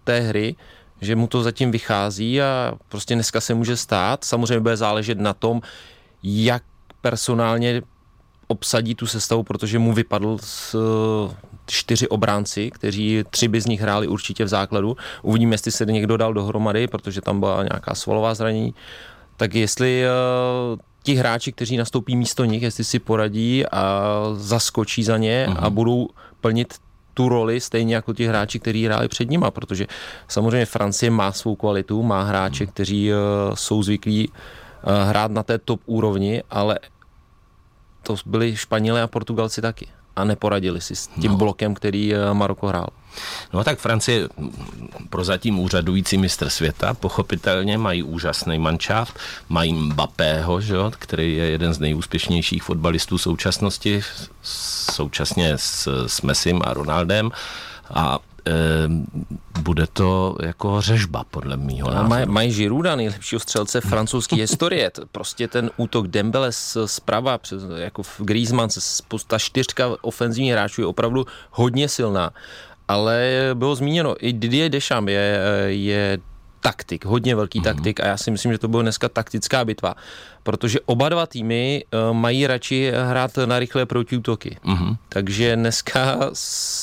té 0.03 0.19
hry, 0.19 0.55
že 1.01 1.15
mu 1.15 1.27
to 1.27 1.43
zatím 1.43 1.71
vychází 1.71 2.41
a 2.41 2.73
prostě 2.89 3.15
dneska 3.15 3.41
se 3.41 3.53
může 3.53 3.77
stát. 3.77 4.23
Samozřejmě 4.23 4.59
bude 4.59 4.77
záležet 4.77 5.19
na 5.19 5.33
tom, 5.33 5.61
jak 6.23 6.63
personálně 7.01 7.81
obsadí 8.47 8.95
tu 8.95 9.07
sestavu, 9.07 9.43
protože 9.43 9.79
mu 9.79 9.93
vypadl 9.93 10.37
z 10.41 10.75
čtyři 11.65 12.07
obránci, 12.07 12.71
kteří 12.71 13.23
tři 13.29 13.47
by 13.47 13.61
z 13.61 13.65
nich 13.65 13.81
hráli 13.81 14.07
určitě 14.07 14.45
v 14.45 14.47
základu. 14.47 14.97
Uvidíme, 15.21 15.53
jestli 15.53 15.71
se 15.71 15.85
někdo 15.85 16.17
dal 16.17 16.33
dohromady, 16.33 16.87
protože 16.87 17.21
tam 17.21 17.39
byla 17.39 17.63
nějaká 17.63 17.95
svalová 17.95 18.33
zranění. 18.33 18.73
Tak 19.37 19.55
jestli 19.55 20.03
ti 21.03 21.15
hráči, 21.15 21.51
kteří 21.51 21.77
nastoupí 21.77 22.15
místo 22.15 22.45
nich, 22.45 22.61
jestli 22.61 22.83
si 22.83 22.99
poradí 22.99 23.65
a 23.65 24.03
zaskočí 24.35 25.03
za 25.03 25.17
ně 25.17 25.45
uh-huh. 25.49 25.57
a 25.57 25.61
mhm. 25.61 25.73
budou 25.73 26.09
plnit 26.41 26.73
tu 27.13 27.29
roli 27.29 27.59
stejně 27.59 27.95
jako 27.95 28.13
ti 28.13 28.27
hráči, 28.27 28.59
kteří 28.59 28.85
hráli 28.85 29.07
před 29.07 29.29
nima, 29.29 29.51
protože 29.51 29.87
samozřejmě 30.27 30.65
Francie 30.65 31.11
má 31.11 31.31
svou 31.31 31.55
kvalitu, 31.55 32.03
má 32.03 32.23
hráče, 32.23 32.63
mhm. 32.63 32.73
kteří 32.73 33.11
uh, 33.11 33.17
jsou 33.55 33.83
zvyklí 33.83 34.29
uh, 34.29 34.33
hrát 35.09 35.31
na 35.31 35.43
té 35.43 35.57
top 35.57 35.81
úrovni, 35.85 36.43
ale 36.49 36.79
to 38.03 38.15
byli 38.25 38.55
Španělé 38.55 39.01
a 39.01 39.07
Portugalci 39.07 39.61
taky. 39.61 39.87
A 40.19 40.23
neporadili 40.23 40.81
si 40.81 40.95
s 40.95 41.07
tím 41.07 41.31
no. 41.31 41.37
blokem, 41.37 41.73
který 41.73 42.15
eh, 42.15 42.33
Maroko 42.33 42.67
hrál. 42.67 42.87
No 43.53 43.63
tak 43.63 43.79
Francie 43.79 44.29
prozatím 45.09 45.59
úřadující 45.59 46.17
mistr 46.17 46.49
světa, 46.49 46.93
pochopitelně 46.93 47.77
mají 47.77 48.03
úžasný 48.03 48.59
manšaft, 48.59 49.19
mají 49.49 49.73
Mbappého, 49.73 50.61
že 50.61 50.75
jo, 50.75 50.91
který 50.99 51.35
je 51.35 51.45
jeden 51.45 51.73
z 51.73 51.79
nejúspěšnějších 51.79 52.63
fotbalistů 52.63 53.17
současnosti, 53.17 54.01
současně 54.91 55.53
s, 55.55 56.05
s 56.07 56.21
Messim 56.21 56.61
a 56.65 56.73
Ronaldem 56.73 57.31
a 57.93 58.19
bude 59.61 59.87
to 59.87 60.35
jako 60.41 60.81
řežba, 60.81 61.23
podle 61.31 61.57
mýho 61.57 61.87
názoru. 61.91 62.09
Maj, 62.09 62.25
mají 62.25 62.51
Žiruda, 62.51 62.95
nejlepšího 62.95 63.39
střelce 63.39 63.81
francouzské 63.81 64.35
historie. 64.45 64.91
Prostě 65.11 65.47
ten 65.47 65.71
útok 65.77 66.07
Dembele 66.07 66.51
zprava, 66.85 67.37
přes, 67.37 67.63
jako 67.75 68.03
v 68.03 68.21
Griezmann, 68.21 68.69
ta 69.27 69.39
čtyřka 69.39 69.89
ofenzivních 70.01 70.51
hráčů 70.51 70.81
je 70.81 70.87
opravdu 70.87 71.25
hodně 71.51 71.89
silná. 71.89 72.31
Ale 72.87 73.31
bylo 73.53 73.75
zmíněno, 73.75 74.15
i 74.19 74.33
Didier 74.33 74.71
Deschamps 74.71 75.11
je, 75.11 75.41
je 75.67 76.17
taktik, 76.59 77.05
hodně 77.05 77.35
velký 77.35 77.59
mm-hmm. 77.59 77.63
taktik 77.63 77.99
a 77.99 78.05
já 78.05 78.17
si 78.17 78.31
myslím, 78.31 78.51
že 78.51 78.57
to 78.57 78.67
byla 78.67 78.81
dneska 78.81 79.09
taktická 79.09 79.65
bitva, 79.65 79.95
protože 80.43 80.79
oba 80.85 81.09
dva 81.09 81.25
týmy 81.25 81.83
uh, 81.83 82.17
mají 82.17 82.47
radši 82.47 82.91
hrát 83.09 83.37
na 83.45 83.59
rychlé 83.59 83.85
protiútoky. 83.85 84.57
Mm-hmm. 84.65 84.97
Takže 85.09 85.55
dneska 85.55 86.19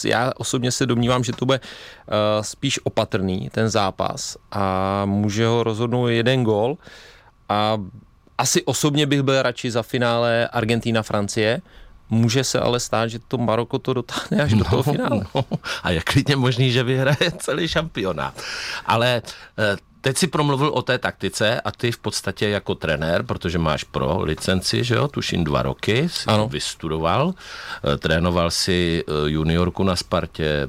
já 0.05 0.33
osobně 0.37 0.73
se 0.73 0.87
domnívám, 0.87 1.25
že 1.25 1.33
to 1.33 1.47
bude 1.47 1.61
uh, 1.61 2.43
spíš 2.43 2.81
opatrný 2.85 3.49
ten 3.53 3.69
zápas 3.69 4.37
a 4.53 5.03
může 5.05 5.47
ho 5.47 5.63
rozhodnout 5.63 6.09
jeden 6.09 6.45
gol 6.45 6.79
a 7.49 7.79
asi 8.39 8.65
osobně 8.65 9.07
bych 9.07 9.23
byl 9.23 9.43
radši 9.43 9.71
za 9.71 9.83
finále 9.83 10.49
Argentina-Francie, 10.49 11.63
Může 12.11 12.45
se 12.45 12.61
ale 12.61 12.81
stát, 12.81 13.07
že 13.07 13.19
to 13.19 13.39
Maroko 13.39 13.79
to 13.79 13.95
dotáhne 13.95 14.43
až 14.43 14.53
no, 14.53 14.59
do 14.59 14.65
toho 14.65 14.83
finále. 14.83 15.27
No, 15.35 15.45
a 15.83 15.91
je 15.91 16.01
klidně 16.01 16.37
možný, 16.37 16.73
že 16.73 16.83
vyhraje 16.83 17.33
celý 17.39 17.69
šampionát. 17.69 18.41
Ale 18.87 19.23
eh, 19.59 19.77
teď 20.01 20.17
si 20.17 20.27
promluvil 20.27 20.69
o 20.69 20.83
té 20.83 20.99
taktice 20.99 21.61
a 21.61 21.71
ty 21.71 21.93
v 21.93 21.99
podstatě 21.99 22.49
jako 22.49 22.75
trenér, 22.75 23.23
protože 23.23 23.59
máš 23.59 23.85
pro 23.85 24.21
licenci, 24.23 24.85
že 24.85 24.95
jo, 24.95 25.09
tuším 25.09 25.45
dva 25.45 25.63
roky, 25.63 26.09
jsi 26.09 26.25
ano. 26.27 26.49
vystudoval, 26.49 27.35
eh, 27.85 27.97
trénoval 27.97 28.51
si 28.51 29.05
eh, 29.09 29.13
juniorku 29.27 29.85
na 29.85 29.97
Spartě, 29.97 30.69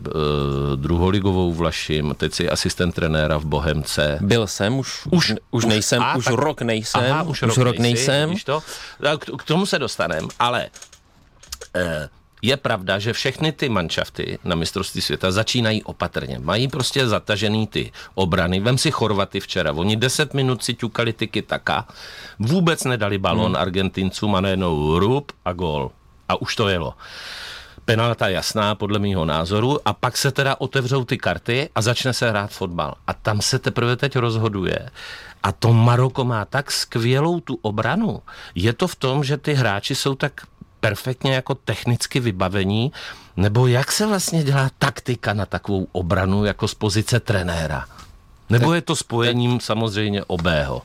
druholigovou 0.75 1.53
v 1.53 1.61
Lašim, 1.61 2.15
teď 2.17 2.33
jsi 2.33 2.49
asistent 2.49 2.95
trenéra 2.95 3.37
v 3.37 3.45
Bohemce. 3.45 4.17
Byl 4.21 4.47
jsem, 4.47 4.79
už, 4.79 5.07
už, 5.11 5.33
už 5.51 5.65
nejsem, 5.65 6.01
a, 6.01 6.15
už 6.15 6.25
tak, 6.25 6.33
rok 6.33 6.61
nejsem, 6.61 7.11
aha, 7.11 7.23
už, 7.23 7.41
už 7.41 7.57
rok, 7.57 7.57
rok 7.57 7.77
nejsem. 7.77 8.29
nejsem. 8.29 8.45
To? 8.45 8.63
K, 9.37 9.43
tomu 9.43 9.65
se 9.65 9.79
dostaneme, 9.79 10.27
ale 10.39 10.69
je 12.41 12.57
pravda, 12.57 12.99
že 12.99 13.13
všechny 13.13 13.51
ty 13.51 13.69
manšafty 13.69 14.39
na 14.43 14.55
mistrovství 14.55 15.01
světa 15.01 15.31
začínají 15.31 15.83
opatrně. 15.83 16.39
Mají 16.39 16.67
prostě 16.67 17.07
zatažený 17.07 17.67
ty 17.67 17.91
obrany. 18.15 18.59
Vem 18.59 18.77
si 18.77 18.91
Chorvaty 18.91 19.39
včera. 19.39 19.73
Oni 19.73 19.95
10 19.95 20.33
minut 20.33 20.63
si 20.63 20.73
ťukali 20.73 21.13
tyky 21.13 21.41
taka, 21.41 21.87
vůbec 22.39 22.83
nedali 22.83 23.17
balon 23.17 23.45
hmm. 23.45 23.61
Argentincům 23.61 24.35
a 24.35 24.41
najednou 24.41 24.99
rub 24.99 25.31
a 25.45 25.53
gol. 25.53 25.91
A 26.29 26.41
už 26.41 26.55
to 26.55 26.67
jelo. 26.67 26.93
Penalta 27.85 28.27
jasná 28.27 28.75
podle 28.75 28.99
mýho 28.99 29.25
názoru 29.25 29.79
a 29.87 29.93
pak 29.93 30.17
se 30.17 30.31
teda 30.31 30.55
otevřou 30.59 31.05
ty 31.05 31.17
karty 31.17 31.69
a 31.75 31.81
začne 31.81 32.13
se 32.13 32.29
hrát 32.29 32.51
fotbal. 32.51 32.93
A 33.07 33.13
tam 33.13 33.41
se 33.41 33.59
teprve 33.59 33.95
teď 33.95 34.15
rozhoduje. 34.15 34.89
A 35.43 35.51
to 35.51 35.73
Maroko 35.73 36.25
má 36.25 36.45
tak 36.45 36.71
skvělou 36.71 37.39
tu 37.39 37.59
obranu. 37.61 38.21
Je 38.55 38.73
to 38.73 38.87
v 38.87 38.95
tom, 38.95 39.23
že 39.23 39.37
ty 39.37 39.53
hráči 39.53 39.95
jsou 39.95 40.15
tak 40.15 40.41
perfektně 40.87 41.33
jako 41.33 41.55
technicky 41.55 42.19
vybavení, 42.19 42.91
nebo 43.37 43.67
jak 43.67 43.91
se 43.91 44.07
vlastně 44.07 44.43
dělá 44.43 44.69
taktika 44.79 45.33
na 45.33 45.45
takovou 45.45 45.87
obranu 45.91 46.45
jako 46.45 46.67
z 46.67 46.73
pozice 46.73 47.19
trenéra? 47.19 47.85
Nebo 48.49 48.73
je 48.73 48.81
to 48.81 48.95
spojením 48.95 49.59
samozřejmě 49.59 50.23
obého? 50.23 50.81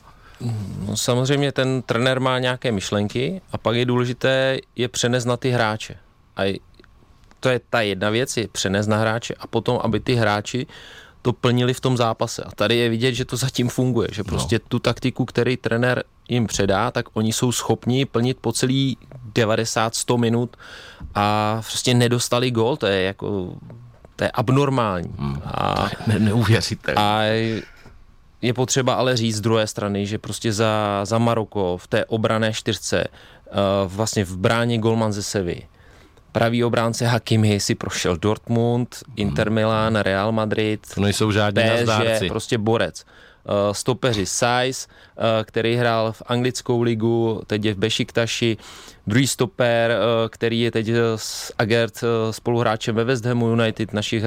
No, 0.87 0.97
samozřejmě 0.97 1.51
ten 1.51 1.81
trenér 1.81 2.19
má 2.19 2.39
nějaké 2.39 2.71
myšlenky 2.71 3.41
a 3.51 3.57
pak 3.57 3.75
je 3.75 3.85
důležité 3.85 4.57
je 4.75 4.87
přenést 4.87 5.25
na 5.25 5.37
ty 5.37 5.49
hráče. 5.51 5.95
A 6.37 6.59
to 7.39 7.49
je 7.49 7.59
ta 7.69 7.81
jedna 7.81 8.09
věc, 8.09 8.37
je 8.37 8.47
přenést 8.47 8.87
na 8.87 8.97
hráče 8.97 9.33
a 9.39 9.47
potom, 9.47 9.79
aby 9.83 9.99
ty 9.99 10.15
hráči 10.15 10.67
to 11.21 11.33
plnili 11.33 11.73
v 11.73 11.79
tom 11.79 11.97
zápase. 11.97 12.43
A 12.43 12.51
tady 12.51 12.75
je 12.75 12.89
vidět, 12.89 13.13
že 13.13 13.25
to 13.25 13.37
zatím 13.37 13.69
funguje, 13.69 14.07
že 14.11 14.23
prostě 14.23 14.55
no. 14.55 14.65
tu 14.67 14.79
taktiku, 14.79 15.25
který 15.25 15.57
trenér 15.57 16.03
jim 16.29 16.47
předá, 16.47 16.91
tak 16.91 17.05
oni 17.13 17.33
jsou 17.33 17.51
schopni 17.51 18.05
plnit 18.05 18.37
po 18.41 18.51
celý 18.51 18.97
90-100 19.35 20.17
minut 20.17 20.57
a 21.15 21.55
prostě 21.69 21.93
nedostali 21.93 22.51
gol, 22.51 22.77
to 22.77 22.85
je 22.87 23.03
jako 23.03 23.53
to 24.15 24.23
je 24.23 24.31
abnormální. 24.31 25.09
Hmm, 25.17 25.41
a, 25.45 25.89
to 26.05 26.11
je 26.11 26.19
neuvěřitelné. 26.19 27.01
A 27.01 27.21
je 28.41 28.53
potřeba 28.53 28.93
ale 28.93 29.17
říct 29.17 29.35
z 29.35 29.41
druhé 29.41 29.67
strany, 29.67 30.05
že 30.05 30.17
prostě 30.17 30.53
za, 30.53 31.01
za 31.03 31.17
Maroko 31.17 31.77
v 31.77 31.87
té 31.87 32.05
obrané 32.05 32.53
čtyřce 32.53 33.07
uh, 33.07 33.91
vlastně 33.91 34.25
v 34.25 34.37
bráně 34.37 34.77
Golman 34.77 35.13
ze 35.13 35.23
Sevy 35.23 35.61
pravý 36.33 36.63
obránce 36.63 37.05
Hakimi 37.05 37.59
si 37.59 37.75
prošel 37.75 38.17
Dortmund, 38.17 38.95
Inter 39.15 39.51
Milan, 39.51 39.95
Real 39.95 40.31
Madrid, 40.31 40.87
to 40.95 41.01
nejsou 41.01 41.31
žádní 41.31 41.63
PSG, 41.63 42.27
prostě 42.27 42.57
borec. 42.57 43.05
Uh, 43.49 43.73
stopeři 43.73 44.25
Saiz, 44.25 44.87
uh, 44.87 45.23
který 45.43 45.75
hrál 45.75 46.11
v 46.11 46.21
anglickou 46.25 46.81
ligu, 46.81 47.41
teď 47.47 47.65
je 47.65 47.73
v 47.73 47.77
Bešiktaši, 47.77 48.57
druhý 49.07 49.27
stoper, 49.27 49.91
uh, 49.91 50.29
který 50.29 50.61
je 50.61 50.71
teď 50.71 50.89
s 51.15 51.53
Agert 51.59 52.03
spoluhráčem 52.31 52.95
ve 52.95 53.03
West 53.03 53.25
Hamu 53.25 53.49
United, 53.49 53.93
našich 53.93 54.23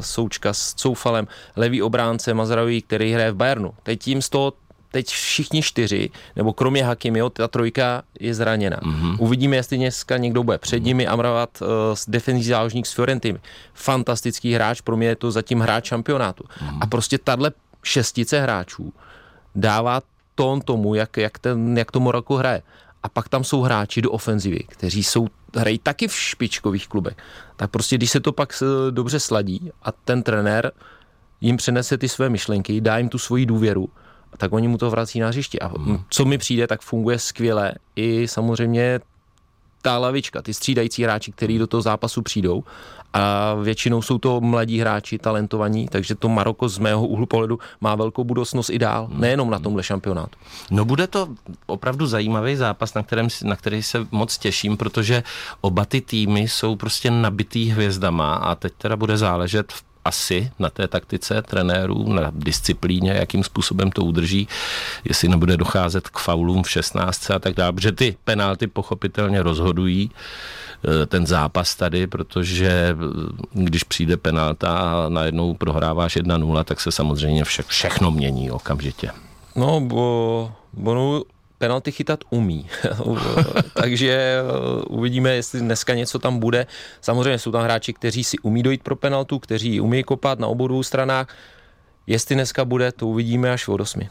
součka 0.00 0.52
s 0.52 0.74
Coufalem, 0.74 1.28
levý 1.56 1.82
obránce 1.82 2.34
Mazraoui, 2.34 2.82
který 2.82 3.12
hraje 3.12 3.32
v 3.32 3.36
Bayernu. 3.36 3.74
Teď 3.82 4.00
tím 4.00 4.22
z 4.22 4.28
toho 4.28 4.52
teď 4.92 5.06
všichni 5.06 5.62
čtyři, 5.62 6.10
nebo 6.36 6.52
kromě 6.52 6.84
Hakimiho, 6.84 7.30
ta 7.30 7.48
trojka 7.48 8.02
je 8.20 8.34
zraněna. 8.34 8.76
Mm-hmm. 8.76 9.16
Uvidíme, 9.18 9.56
jestli 9.56 9.76
dneska 9.76 10.16
někdo 10.16 10.42
bude 10.42 10.58
před 10.58 10.82
nimi. 10.82 11.06
Amravat 11.06 11.62
uh, 11.62 11.68
defenzivní 12.08 12.48
záložník 12.50 12.86
s 12.86 12.92
Fiorentým. 12.92 13.40
Fantastický 13.74 14.52
hráč, 14.52 14.80
pro 14.80 14.96
mě 14.96 15.08
je 15.08 15.16
to 15.16 15.30
zatím 15.30 15.60
hráč 15.60 15.86
šampionátu. 15.86 16.44
Mm-hmm. 16.44 16.78
A 16.80 16.86
prostě 16.86 17.18
tahle 17.18 17.52
šestice 17.82 18.40
hráčů 18.40 18.92
dává 19.54 20.00
tón 20.34 20.60
tomu, 20.60 20.94
jak, 20.94 21.16
jak, 21.16 21.38
ten, 21.38 21.78
jak 21.78 21.90
to 21.92 22.00
Morako 22.00 22.36
hraje. 22.36 22.62
A 23.02 23.08
pak 23.08 23.28
tam 23.28 23.44
jsou 23.44 23.62
hráči 23.62 24.02
do 24.02 24.10
ofenzivy, 24.10 24.58
kteří 24.68 25.04
jsou, 25.04 25.28
hrají 25.56 25.78
taky 25.78 26.08
v 26.08 26.14
špičkových 26.14 26.88
klubech. 26.88 27.16
Tak 27.56 27.70
prostě, 27.70 27.96
když 27.96 28.10
se 28.10 28.20
to 28.20 28.32
pak 28.32 28.62
eh, 28.62 28.90
dobře 28.90 29.20
sladí 29.20 29.70
a 29.82 29.92
ten 29.92 30.22
trenér 30.22 30.72
jim 31.40 31.56
přenese 31.56 31.98
ty 31.98 32.08
své 32.08 32.28
myšlenky, 32.28 32.80
dá 32.80 32.98
jim 32.98 33.08
tu 33.08 33.18
svoji 33.18 33.46
důvěru, 33.46 33.88
tak 34.36 34.52
oni 34.52 34.68
mu 34.68 34.78
to 34.78 34.90
vrací 34.90 35.20
na 35.20 35.28
hřišti. 35.28 35.60
A 35.60 35.66
hmm. 35.66 36.00
co 36.10 36.24
mi 36.24 36.38
přijde, 36.38 36.66
tak 36.66 36.80
funguje 36.80 37.18
skvěle 37.18 37.74
i 37.96 38.28
samozřejmě 38.28 39.00
ta 39.82 39.98
lavička, 39.98 40.42
ty 40.42 40.54
střídající 40.54 41.02
hráči, 41.02 41.32
kteří 41.32 41.58
do 41.58 41.66
toho 41.66 41.82
zápasu 41.82 42.22
přijdou 42.22 42.64
a 43.12 43.54
většinou 43.54 44.02
jsou 44.02 44.18
to 44.18 44.40
mladí 44.40 44.80
hráči, 44.80 45.18
talentovaní, 45.18 45.88
takže 45.88 46.14
to 46.14 46.28
Maroko 46.28 46.68
z 46.68 46.78
mého 46.78 47.06
úhlu 47.06 47.26
pohledu 47.26 47.58
má 47.80 47.94
velkou 47.94 48.24
budoucnost 48.24 48.70
i 48.70 48.78
dál, 48.78 49.06
hmm. 49.06 49.20
nejenom 49.20 49.50
na 49.50 49.58
tomhle 49.58 49.82
šampionátu. 49.82 50.38
No 50.70 50.84
bude 50.84 51.06
to 51.06 51.28
opravdu 51.66 52.06
zajímavý 52.06 52.56
zápas, 52.56 52.94
na, 52.94 53.02
kterém, 53.02 53.28
na 53.42 53.56
který 53.56 53.82
se 53.82 54.06
moc 54.10 54.38
těším, 54.38 54.76
protože 54.76 55.22
oba 55.60 55.84
ty 55.84 56.00
týmy 56.00 56.40
jsou 56.40 56.76
prostě 56.76 57.10
nabitý 57.10 57.70
hvězdama 57.70 58.34
a 58.34 58.54
teď 58.54 58.72
teda 58.78 58.96
bude 58.96 59.16
záležet 59.16 59.72
v 59.72 59.89
asi 60.04 60.50
na 60.58 60.70
té 60.70 60.88
taktice 60.88 61.42
trenérů, 61.42 62.12
na 62.12 62.32
disciplíně, 62.34 63.12
jakým 63.12 63.44
způsobem 63.44 63.90
to 63.90 64.04
udrží, 64.04 64.48
jestli 65.04 65.28
nebude 65.28 65.56
docházet 65.56 66.08
k 66.08 66.18
faulům 66.18 66.62
v 66.62 66.70
16 66.70 67.30
a 67.30 67.38
tak 67.38 67.54
dále, 67.54 67.72
protože 67.72 67.92
ty 67.92 68.16
penalty 68.24 68.66
pochopitelně 68.66 69.42
rozhodují 69.42 70.10
eh, 70.10 71.06
ten 71.06 71.26
zápas 71.26 71.74
tady, 71.74 72.06
protože 72.06 72.68
eh, 72.68 72.96
když 73.52 73.84
přijde 73.84 74.16
penalta 74.16 74.78
a 74.78 75.08
najednou 75.08 75.54
prohráváš 75.54 76.16
1-0, 76.16 76.64
tak 76.64 76.80
se 76.80 76.92
samozřejmě 76.92 77.44
vše, 77.44 77.62
všechno 77.62 78.10
mění 78.10 78.50
okamžitě. 78.50 79.10
No, 79.56 79.80
bo, 79.80 80.52
bo 80.72 81.22
penalty 81.60 81.92
chytat 81.92 82.24
umí. 82.30 82.66
Takže 83.74 84.12
eh, 84.12 84.42
uvidíme, 84.88 85.30
jestli 85.30 85.60
dneska 85.60 85.94
něco 85.94 86.18
tam 86.18 86.38
bude. 86.38 86.66
Samozřejmě 87.00 87.38
jsou 87.38 87.52
tam 87.52 87.62
hráči, 87.62 87.92
kteří 87.92 88.24
si 88.24 88.38
umí 88.38 88.62
dojít 88.62 88.82
pro 88.82 88.96
penaltu, 88.96 89.38
kteří 89.38 89.80
umí 89.80 90.04
kopat 90.04 90.38
na 90.38 90.48
obou 90.48 90.68
dvou 90.68 90.82
stranách. 90.82 91.36
Jestli 92.06 92.34
dneska 92.34 92.64
bude, 92.64 92.92
to 92.92 93.06
uvidíme 93.06 93.52
až 93.52 93.68
od 93.68 93.80
osmi. 93.80 94.08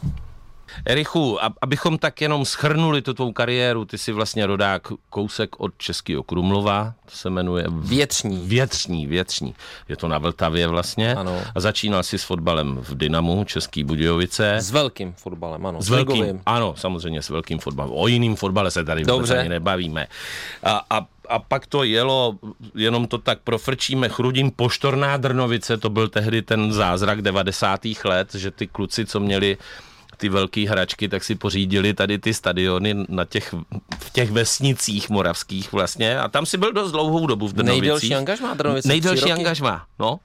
Erichu, 0.86 1.40
abychom 1.62 1.98
tak 1.98 2.22
jenom 2.22 2.46
schrnuli 2.46 3.02
tu 3.02 3.14
tvou 3.14 3.32
kariéru, 3.32 3.86
ty 3.86 3.98
jsi 3.98 4.12
vlastně 4.12 4.46
rodák 4.46 4.88
kousek 5.10 5.60
od 5.60 5.72
Českého 5.78 6.24
Krumlova, 6.24 6.94
to 7.06 7.16
se 7.16 7.30
jmenuje... 7.30 7.66
Větřní. 7.70 8.42
Větřní, 8.48 9.08
větřní. 9.08 9.56
Je 9.90 9.96
to 9.96 10.08
na 10.08 10.18
Vltavě 10.18 10.68
vlastně. 10.68 11.16
Ano. 11.16 11.42
A 11.56 11.60
začínal 11.60 12.04
si 12.04 12.18
s 12.18 12.24
fotbalem 12.24 12.78
v 12.82 12.96
Dynamu, 12.96 13.44
Český 13.44 13.84
Budějovice. 13.84 14.56
S 14.56 14.72
velkým 14.72 15.14
fotbalem, 15.14 15.66
ano. 15.66 15.82
S 15.82 15.90
velkým, 15.90 16.42
ano, 16.46 16.74
samozřejmě 16.78 17.22
s 17.22 17.30
velkým 17.30 17.60
fotbalem. 17.60 17.92
O 17.94 18.08
jiným 18.08 18.36
fotbale 18.36 18.72
se 18.72 18.84
tady 18.84 19.04
Dobře. 19.04 19.14
vůbec 19.14 19.40
ani 19.40 19.50
nebavíme. 19.50 20.08
A, 20.64 20.86
a 20.90 21.06
a 21.30 21.40
pak 21.40 21.68
to 21.68 21.84
jelo, 21.84 22.36
jenom 22.76 23.08
to 23.08 23.18
tak 23.18 23.40
profrčíme, 23.40 24.10
Chrudím 24.10 24.52
Poštorná 24.52 25.18
Drnovice, 25.18 25.78
to 25.78 25.90
byl 25.90 26.08
tehdy 26.08 26.42
ten 26.42 26.74
zázrak 26.74 27.22
90. 27.22 27.82
let, 28.06 28.36
že 28.36 28.52
ty 28.52 28.68
kluci, 28.68 29.06
co 29.06 29.20
měli 29.20 29.58
ty 30.20 30.30
velké 30.30 30.70
hračky, 30.70 31.08
tak 31.08 31.24
si 31.24 31.36
pořídili 31.36 31.94
tady 31.94 32.20
ty 32.20 32.34
stadiony 32.34 33.06
na 33.10 33.26
těch, 33.26 33.54
v 34.00 34.10
těch 34.12 34.32
vesnicích 34.32 35.10
moravských 35.10 35.72
vlastně 35.72 36.20
a 36.20 36.28
tam 36.28 36.46
si 36.46 36.58
byl 36.58 36.74
dost 36.74 36.92
dlouhou 36.92 37.28
dobu 37.28 37.48
v 37.48 37.54
Drnovicích. 37.54 37.82
Nejdelší 37.82 38.16
angažmá 38.16 38.54
Drnovice? 38.54 38.88
Nejdelší 38.88 39.32
angažmá, 39.32 39.86
no. 40.00 40.20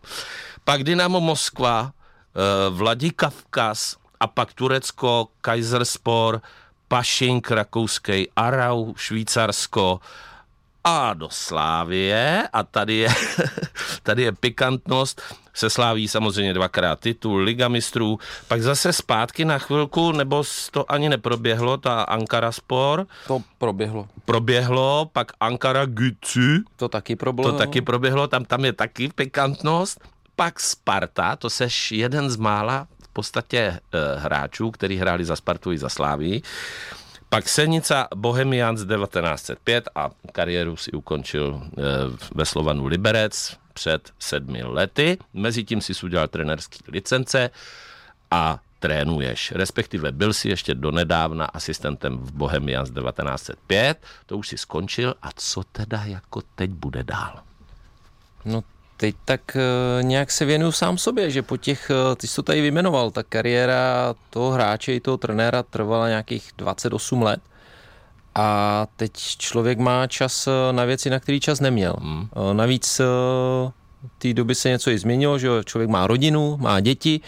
Pak 0.65 0.85
Dynamo 0.85 1.21
Moskva, 1.21 1.83
uh, 1.83 2.77
Vladikavkaz 2.77 3.97
a 4.21 4.27
pak 4.27 4.53
Turecko, 4.53 5.29
Kaiserspor, 5.41 6.41
Pašink 6.89 7.51
rakouský, 7.51 8.29
Arau 8.37 8.95
Švýcarsko, 8.97 10.01
a 10.85 11.15
do 11.15 11.29
Slávie 11.31 12.49
a 12.53 12.63
tady 12.63 12.95
je, 12.95 13.09
tady 14.03 14.23
je 14.23 14.33
pikantnost, 14.33 15.23
se 15.55 15.71
sláví 15.71 16.09
samozřejmě 16.09 16.55
dvakrát 16.55 17.01
titul 17.01 17.37
Liga 17.37 17.69
mistrů, 17.69 18.19
pak 18.49 18.63
zase 18.63 18.93
zpátky 18.93 19.45
na 19.45 19.59
chvilku, 19.59 20.13
nebo 20.13 20.45
to 20.71 20.93
ani 20.93 21.09
neproběhlo, 21.09 21.77
ta 21.77 22.03
Ankara 22.03 22.53
Spor. 22.53 23.07
To 23.27 23.43
proběhlo. 23.59 24.09
Proběhlo, 24.25 25.11
pak 25.13 25.33
Ankara 25.41 25.87
Gücü. 25.87 26.63
To 26.77 26.89
taky 26.89 27.17
proběhlo. 27.17 27.53
To 27.53 27.59
taky 27.59 27.81
proběhlo, 27.81 28.27
tam, 28.27 28.45
tam 28.45 28.65
je 28.65 28.73
taky 28.73 29.09
pikantnost. 29.09 30.01
Pak 30.37 30.61
Sparta, 30.61 31.37
to 31.37 31.51
seš 31.51 31.93
jeden 31.93 32.31
z 32.31 32.37
mála 32.37 32.87
v 33.03 33.09
podstatě 33.09 33.59
e, 33.59 33.81
hráčů, 34.19 34.71
který 34.71 34.97
hráli 34.97 35.25
za 35.25 35.37
Spartu 35.37 35.73
i 35.73 35.79
za 35.79 35.89
Slávii. 35.89 36.43
Pak 37.29 37.49
Senica 37.49 38.09
Bohemians 38.15 38.81
1905 38.81 39.89
a 39.95 40.11
kariéru 40.33 40.77
si 40.77 40.93
ukončil 40.93 41.63
e, 41.63 41.83
ve 42.35 42.45
Slovanu 42.45 42.87
Liberec 42.87 43.57
před 43.75 44.13
sedmi 44.19 44.63
lety. 44.63 45.19
Mezitím 45.35 45.81
si 45.81 45.93
udělal 46.05 46.29
trenerský 46.29 46.79
licence 46.89 47.51
a 48.31 48.59
trénuješ, 48.79 49.53
respektive 49.53 50.13
byl 50.13 50.33
si 50.33 50.49
ještě 50.49 50.75
donedávna 50.75 51.45
asistentem 51.45 52.19
v 52.19 52.33
Bohemians 52.33 52.91
1905, 52.91 53.99
to 54.27 54.39
už 54.39 54.49
si 54.49 54.59
skončil 54.59 55.15
a 55.23 55.29
co 55.37 55.63
teda 55.73 56.05
jako 56.05 56.43
teď 56.55 56.71
bude 56.71 57.03
dál? 57.03 57.43
No 58.45 58.65
teď 58.97 59.17
tak 59.25 59.41
uh, 59.57 60.03
nějak 60.03 60.31
se 60.31 60.45
věnuju 60.45 60.73
sám 60.73 60.99
sobě, 60.99 61.31
že 61.31 61.43
po 61.43 61.57
těch, 61.57 61.91
uh, 61.91 62.15
ty 62.15 62.27
jsi 62.27 62.37
to 62.37 62.43
tady 62.43 62.61
vyjmenoval, 62.61 63.11
ta 63.11 63.23
kariéra 63.23 64.15
toho 64.31 64.51
hráče 64.51 64.95
i 64.95 65.01
toho 65.01 65.17
trenéra 65.17 65.63
trvala 65.63 66.09
nějakých 66.09 66.53
28 66.57 67.23
let 67.23 67.41
a 68.35 68.87
teď 68.97 69.13
člověk 69.39 69.79
má 69.79 70.07
čas 70.07 70.47
eh, 70.47 70.73
na 70.73 70.85
věci, 70.85 71.11
na 71.11 71.21
který 71.21 71.41
čas 71.41 71.61
neměl. 71.61 71.97
Hmm. 72.01 72.29
Navíc 72.53 73.01
té 74.19 74.35
doby 74.35 74.55
se 74.55 74.69
něco 74.69 74.91
i 74.91 74.99
změnilo, 74.99 75.39
že 75.39 75.49
člověk 75.65 75.91
má 75.91 76.07
rodinu, 76.07 76.57
má 76.61 76.81
děti, 76.81 77.21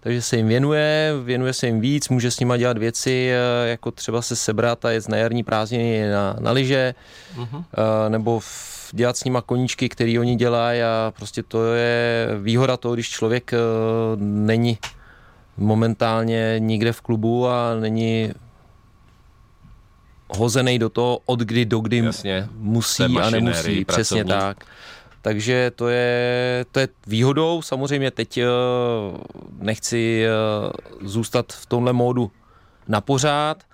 takže 0.00 0.22
se 0.22 0.36
jim 0.36 0.48
věnuje, 0.48 1.12
věnuje 1.24 1.52
se 1.52 1.66
jim 1.66 1.80
víc, 1.80 2.08
může 2.08 2.30
s 2.30 2.40
nima 2.40 2.56
dělat 2.56 2.78
věci, 2.78 3.32
jako 3.64 3.90
třeba 3.90 4.22
se 4.22 4.36
sebrat 4.36 4.84
a 4.84 4.90
jet 4.90 5.08
na 5.08 5.16
jarní 5.16 5.42
prázdniny 5.42 6.10
na, 6.10 6.36
na 6.40 6.50
lyže, 6.50 6.94
uh-huh. 7.36 7.64
nebo 8.08 8.40
v 8.40 8.74
dělat 8.94 9.16
s 9.16 9.24
nima 9.24 9.40
koníčky, 9.40 9.88
který 9.88 10.18
oni 10.18 10.36
dělají 10.36 10.82
a 10.82 11.12
prostě 11.16 11.42
to 11.42 11.74
je 11.74 12.28
výhoda 12.42 12.76
toho, 12.76 12.94
když 12.94 13.08
člověk 13.10 13.52
eh, 13.52 13.58
není 14.18 14.78
momentálně 15.56 16.56
nikde 16.58 16.92
v 16.92 17.00
klubu 17.00 17.48
a 17.48 17.74
není 17.80 18.32
hozený 20.28 20.78
do 20.78 20.88
toho, 20.88 21.18
od 21.26 21.40
kdy 21.40 21.64
do 21.64 21.78
kdy 21.80 21.98
Jasně, 21.98 22.48
musí 22.56 23.02
a 23.02 23.30
nemusí. 23.30 23.84
Přesně 23.84 24.24
tak. 24.24 24.64
Takže 25.22 25.72
to 25.76 25.88
je, 25.88 26.64
to 26.72 26.80
je 26.80 26.88
výhodou. 27.06 27.62
Samozřejmě 27.62 28.10
teď 28.10 28.38
eh, 28.38 28.46
nechci 29.58 30.26
eh, 30.26 30.28
zůstat 31.00 31.52
v 31.52 31.66
tomhle 31.66 31.92
módu 31.92 32.30
na 32.88 33.00
pořád. 33.00 33.64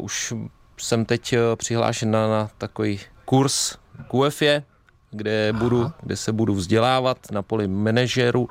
Už 0.00 0.34
jsem 0.76 1.04
teď 1.04 1.34
přihlášen 1.56 2.10
na, 2.10 2.28
na 2.28 2.50
takový 2.58 3.00
kurz 3.24 3.76
UEFě, 4.12 4.62
kde, 5.10 5.52
budu, 5.52 5.90
kde 6.02 6.16
se 6.16 6.32
budu 6.32 6.54
vzdělávat 6.54 7.18
na 7.30 7.42
poli 7.42 7.68
manažeru 7.68 8.48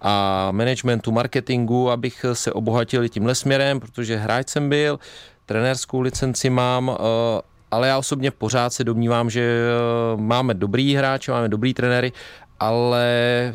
a 0.00 0.48
managementu, 0.50 1.12
marketingu, 1.12 1.90
abych 1.90 2.24
se 2.32 2.52
obohatil 2.52 3.08
tímhle 3.08 3.34
směrem, 3.34 3.80
protože 3.80 4.16
hráč 4.16 4.48
jsem 4.48 4.68
byl, 4.68 4.98
trenérskou 5.46 6.00
licenci 6.00 6.50
mám, 6.50 6.90
eh, 6.90 7.40
ale 7.70 7.88
já 7.88 7.98
osobně 7.98 8.30
pořád 8.30 8.72
se 8.72 8.84
domnívám, 8.84 9.30
že 9.30 9.40
eh, 9.40 10.16
máme 10.16 10.54
dobrý 10.54 10.94
hráče, 10.94 11.32
máme 11.32 11.48
dobrý 11.48 11.74
trenéry, 11.74 12.12
ale 12.60 13.54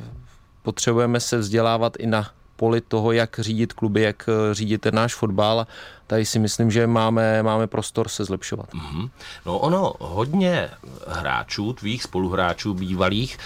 potřebujeme 0.63 1.19
se 1.19 1.38
vzdělávat 1.38 1.93
i 1.99 2.08
na 2.08 2.30
poli 2.56 2.82
toho, 2.82 3.12
jak 3.12 3.39
řídit 3.39 3.73
kluby, 3.73 4.02
jak 4.02 4.30
eh, 4.30 4.54
řídit 4.54 4.82
ten 4.82 4.95
náš 4.95 5.15
fotbal. 5.15 5.67
Tady 6.08 6.25
si 6.25 6.39
myslím, 6.39 6.71
že 6.71 6.88
máme, 6.88 7.43
máme 7.43 7.67
prostor 7.67 8.08
se 8.08 8.25
zlepšovat. 8.25 8.73
Mm-hmm. 8.73 9.10
No 9.45 9.60
ono, 9.60 9.93
hodně 9.99 10.69
hráčů, 11.08 11.73
tvých 11.73 12.04
spoluhráčů 12.04 12.73
bývalých, 12.73 13.38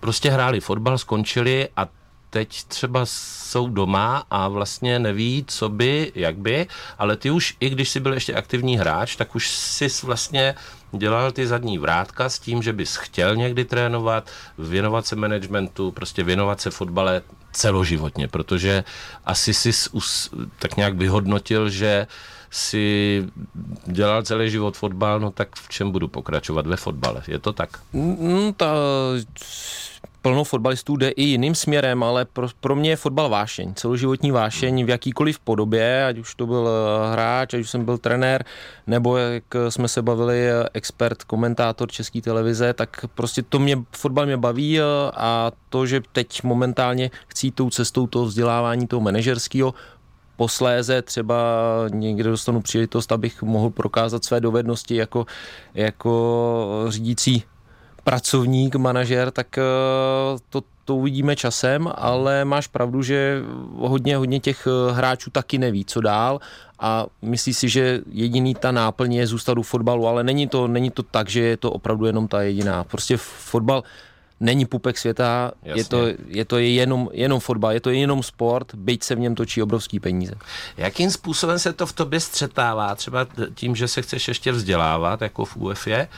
prostě 0.00 0.30
hráli 0.30 0.60
fotbal, 0.60 0.98
skončili 0.98 1.68
a 1.76 1.86
teď 2.30 2.64
třeba 2.64 3.00
jsou 3.04 3.68
doma 3.68 4.24
a 4.30 4.48
vlastně 4.48 4.98
neví, 4.98 5.44
co 5.48 5.68
by, 5.68 6.12
jak 6.14 6.38
by, 6.38 6.66
ale 6.98 7.16
ty 7.16 7.30
už, 7.30 7.56
i 7.60 7.70
když 7.70 7.88
jsi 7.88 8.00
byl 8.00 8.14
ještě 8.14 8.34
aktivní 8.34 8.78
hráč, 8.78 9.16
tak 9.16 9.34
už 9.34 9.48
jsi 9.48 9.88
vlastně 10.02 10.54
dělal 10.92 11.32
ty 11.32 11.46
zadní 11.46 11.78
vrátka 11.78 12.28
s 12.28 12.38
tím, 12.38 12.62
že 12.62 12.72
bys 12.72 12.96
chtěl 12.96 13.36
někdy 13.36 13.64
trénovat, 13.64 14.30
věnovat 14.58 15.06
se 15.06 15.16
managementu, 15.16 15.90
prostě 15.90 16.22
věnovat 16.22 16.60
se 16.60 16.70
fotbale 16.70 17.22
celoživotně, 17.52 18.28
protože 18.28 18.84
asi 19.24 19.54
jsi 19.54 19.70
tak 20.58 20.76
nějak 20.76 20.94
vyhodnotil, 20.94 21.68
že 21.68 22.06
si 22.50 23.24
dělal 23.86 24.22
celý 24.22 24.50
život 24.50 24.76
fotbal, 24.76 25.20
no 25.20 25.30
tak 25.30 25.56
v 25.56 25.68
čem 25.68 25.90
budu 25.90 26.08
pokračovat 26.08 26.66
ve 26.66 26.76
fotbale? 26.76 27.22
Je 27.28 27.38
to 27.38 27.52
tak? 27.52 27.70
Mm, 27.92 28.52
ta 28.52 28.74
plno 30.26 30.44
fotbalistů 30.44 30.96
jde 30.96 31.08
i 31.08 31.22
jiným 31.22 31.54
směrem, 31.54 32.02
ale 32.02 32.24
pro, 32.24 32.48
pro 32.60 32.76
mě 32.76 32.90
je 32.90 32.96
fotbal 32.96 33.28
vášeň, 33.28 33.74
celoživotní 33.74 34.30
vášeň 34.30 34.84
v 34.84 34.88
jakýkoliv 34.88 35.38
podobě, 35.38 36.06
ať 36.06 36.18
už 36.18 36.34
to 36.34 36.46
byl 36.46 36.68
eh, 36.68 37.12
hráč, 37.12 37.54
ať 37.54 37.60
už 37.60 37.70
jsem 37.70 37.84
byl 37.84 37.98
trenér, 37.98 38.44
nebo 38.86 39.16
jak 39.16 39.44
jsme 39.68 39.88
se 39.88 40.02
bavili, 40.02 40.48
eh, 40.48 40.68
expert, 40.72 41.24
komentátor 41.24 41.90
České 41.90 42.20
televize, 42.20 42.72
tak 42.72 43.04
prostě 43.14 43.42
to 43.42 43.58
mě, 43.58 43.78
fotbal 43.96 44.26
mě 44.26 44.36
baví 44.36 44.80
eh, 44.80 44.82
a 45.14 45.52
to, 45.68 45.86
že 45.86 46.00
teď 46.12 46.42
momentálně 46.42 47.10
chci 47.26 47.50
tou 47.50 47.70
cestou 47.70 48.06
toho 48.06 48.24
vzdělávání, 48.24 48.86
toho 48.86 49.00
manažerského, 49.00 49.74
posléze 50.36 51.02
třeba 51.02 51.36
někde 51.88 52.30
dostanu 52.30 52.60
příležitost, 52.60 53.12
abych 53.12 53.42
mohl 53.42 53.70
prokázat 53.70 54.24
své 54.24 54.40
dovednosti 54.40 54.96
jako, 54.96 55.26
jako 55.74 56.84
řídící 56.88 57.44
pracovník, 58.06 58.76
manažer, 58.76 59.30
tak 59.30 59.58
eh, 59.58 59.62
to, 60.50 60.62
to 60.84 60.94
uvidíme 60.94 61.36
časem, 61.36 61.90
ale 61.94 62.44
máš 62.44 62.66
pravdu, 62.66 63.02
že 63.02 63.42
hodně, 63.74 64.16
hodně 64.16 64.40
těch 64.40 64.66
eh, 64.66 64.92
hráčů 64.92 65.30
taky 65.30 65.58
neví, 65.58 65.84
co 65.84 66.00
dál 66.00 66.40
a 66.78 67.06
myslí 67.22 67.54
si, 67.54 67.68
že 67.68 68.00
jediný 68.10 68.54
ta 68.54 68.70
náplň 68.70 69.12
je 69.14 69.26
zůstat 69.26 69.58
u 69.58 69.62
fotbalu, 69.62 70.06
ale 70.06 70.24
není 70.24 70.46
to, 70.46 70.68
není 70.68 70.90
to 70.90 71.02
tak, 71.02 71.28
že 71.28 71.40
je 71.40 71.56
to 71.56 71.70
opravdu 71.70 72.06
jenom 72.06 72.28
ta 72.28 72.42
jediná. 72.42 72.84
Prostě 72.84 73.16
fotbal 73.16 73.82
není 74.40 74.66
pupek 74.66 74.98
světa, 74.98 75.50
je 75.62 75.84
to, 75.84 76.06
je 76.28 76.44
to 76.44 76.58
jenom, 76.58 77.08
jenom 77.12 77.40
fotbal, 77.40 77.72
je 77.72 77.80
to 77.80 77.90
jenom 77.90 78.22
sport, 78.22 78.74
byť 78.74 79.02
se 79.02 79.14
v 79.14 79.18
něm 79.18 79.34
točí 79.34 79.62
obrovský 79.62 80.00
peníze. 80.00 80.34
Jakým 80.76 81.10
způsobem 81.10 81.58
se 81.58 81.72
to 81.72 81.86
v 81.86 81.92
tobě 81.92 82.20
střetává? 82.20 82.94
Třeba 82.94 83.26
tím, 83.54 83.76
že 83.76 83.88
se 83.88 84.02
chceš 84.02 84.28
ještě 84.28 84.52
vzdělávat, 84.52 85.22
jako 85.22 85.44
v 85.44 85.56
UEFě, 85.56 86.08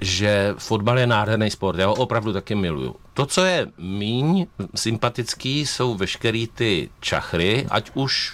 že 0.00 0.54
fotbal 0.58 0.98
je 0.98 1.06
nádherný 1.06 1.50
sport, 1.50 1.78
já 1.78 1.86
ho 1.86 1.94
opravdu 1.94 2.32
taky 2.32 2.54
miluju. 2.54 2.96
To, 3.14 3.26
co 3.26 3.44
je 3.44 3.66
míň 3.78 4.46
sympatický, 4.74 5.66
jsou 5.66 5.94
veškerý 5.94 6.46
ty 6.46 6.90
čachry, 7.00 7.66
ať 7.70 7.90
už 7.94 8.32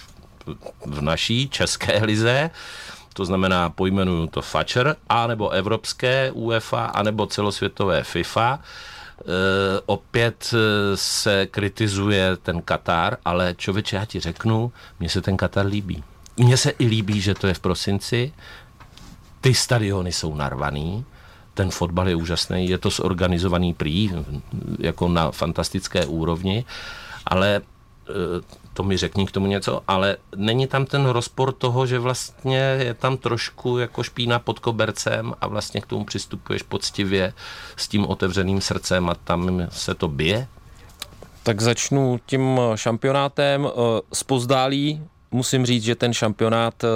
v 0.85 1.01
naší 1.01 1.49
české 1.49 2.03
lize, 2.03 2.49
to 3.13 3.25
znamená 3.25 3.69
pojmenuju 3.69 4.27
to 4.27 4.41
FAČR, 4.41 4.95
anebo 5.09 5.49
evropské 5.49 6.31
UEFA, 6.31 6.85
anebo 6.85 7.25
celosvětové 7.25 8.03
FIFA, 8.03 8.59
opět 9.85 10.53
se 10.95 11.45
kritizuje 11.45 12.37
ten 12.37 12.61
Katar, 12.61 13.17
ale 13.25 13.55
člověče, 13.57 13.95
já 13.95 14.05
ti 14.05 14.19
řeknu, 14.19 14.71
mně 14.99 15.09
se 15.09 15.21
ten 15.21 15.37
Katar 15.37 15.65
líbí. 15.65 16.03
Mně 16.37 16.57
se 16.57 16.69
i 16.69 16.85
líbí, 16.85 17.21
že 17.21 17.33
to 17.33 17.47
je 17.47 17.53
v 17.53 17.59
prosinci, 17.59 18.33
ty 19.41 19.53
stadiony 19.53 20.11
jsou 20.11 20.35
narvaný, 20.35 21.05
ten 21.57 21.73
fotbal 21.73 22.13
je 22.13 22.15
úžasný, 22.15 22.69
je 22.69 22.77
to 22.77 22.89
zorganizovaný 22.89 23.73
prý, 23.73 24.13
jako 24.79 25.09
na 25.09 25.31
fantastické 25.33 26.05
úrovni, 26.05 26.65
ale 27.25 27.61
Eh, 28.09 28.41
to 28.73 28.83
mi 28.83 28.97
řekni 28.97 29.27
k 29.27 29.31
tomu 29.31 29.47
něco, 29.47 29.81
ale 29.87 30.17
není 30.35 30.67
tam 30.67 30.85
ten 30.85 31.05
rozpor 31.05 31.53
toho, 31.53 31.85
že 31.85 31.99
vlastně 31.99 32.57
je 32.57 32.93
tam 32.93 33.17
trošku 33.17 33.77
jako 33.77 34.03
špína 34.03 34.39
pod 34.39 34.59
kobercem 34.59 35.33
a 35.41 35.47
vlastně 35.47 35.81
k 35.81 35.85
tomu 35.85 36.05
přistupuješ 36.05 36.63
poctivě 36.63 37.33
s 37.77 37.87
tím 37.87 38.05
otevřeným 38.05 38.61
srdcem 38.61 39.09
a 39.09 39.15
tam 39.15 39.67
se 39.69 39.95
to 39.95 40.07
bije? 40.07 40.47
Tak 41.43 41.61
začnu 41.61 42.19
tím 42.25 42.59
šampionátem. 42.75 43.67
Spozdálí 44.13 45.01
eh, 45.03 45.07
musím 45.31 45.65
říct, 45.65 45.83
že 45.83 45.95
ten 45.95 46.13
šampionát 46.13 46.83
eh, 46.83 46.87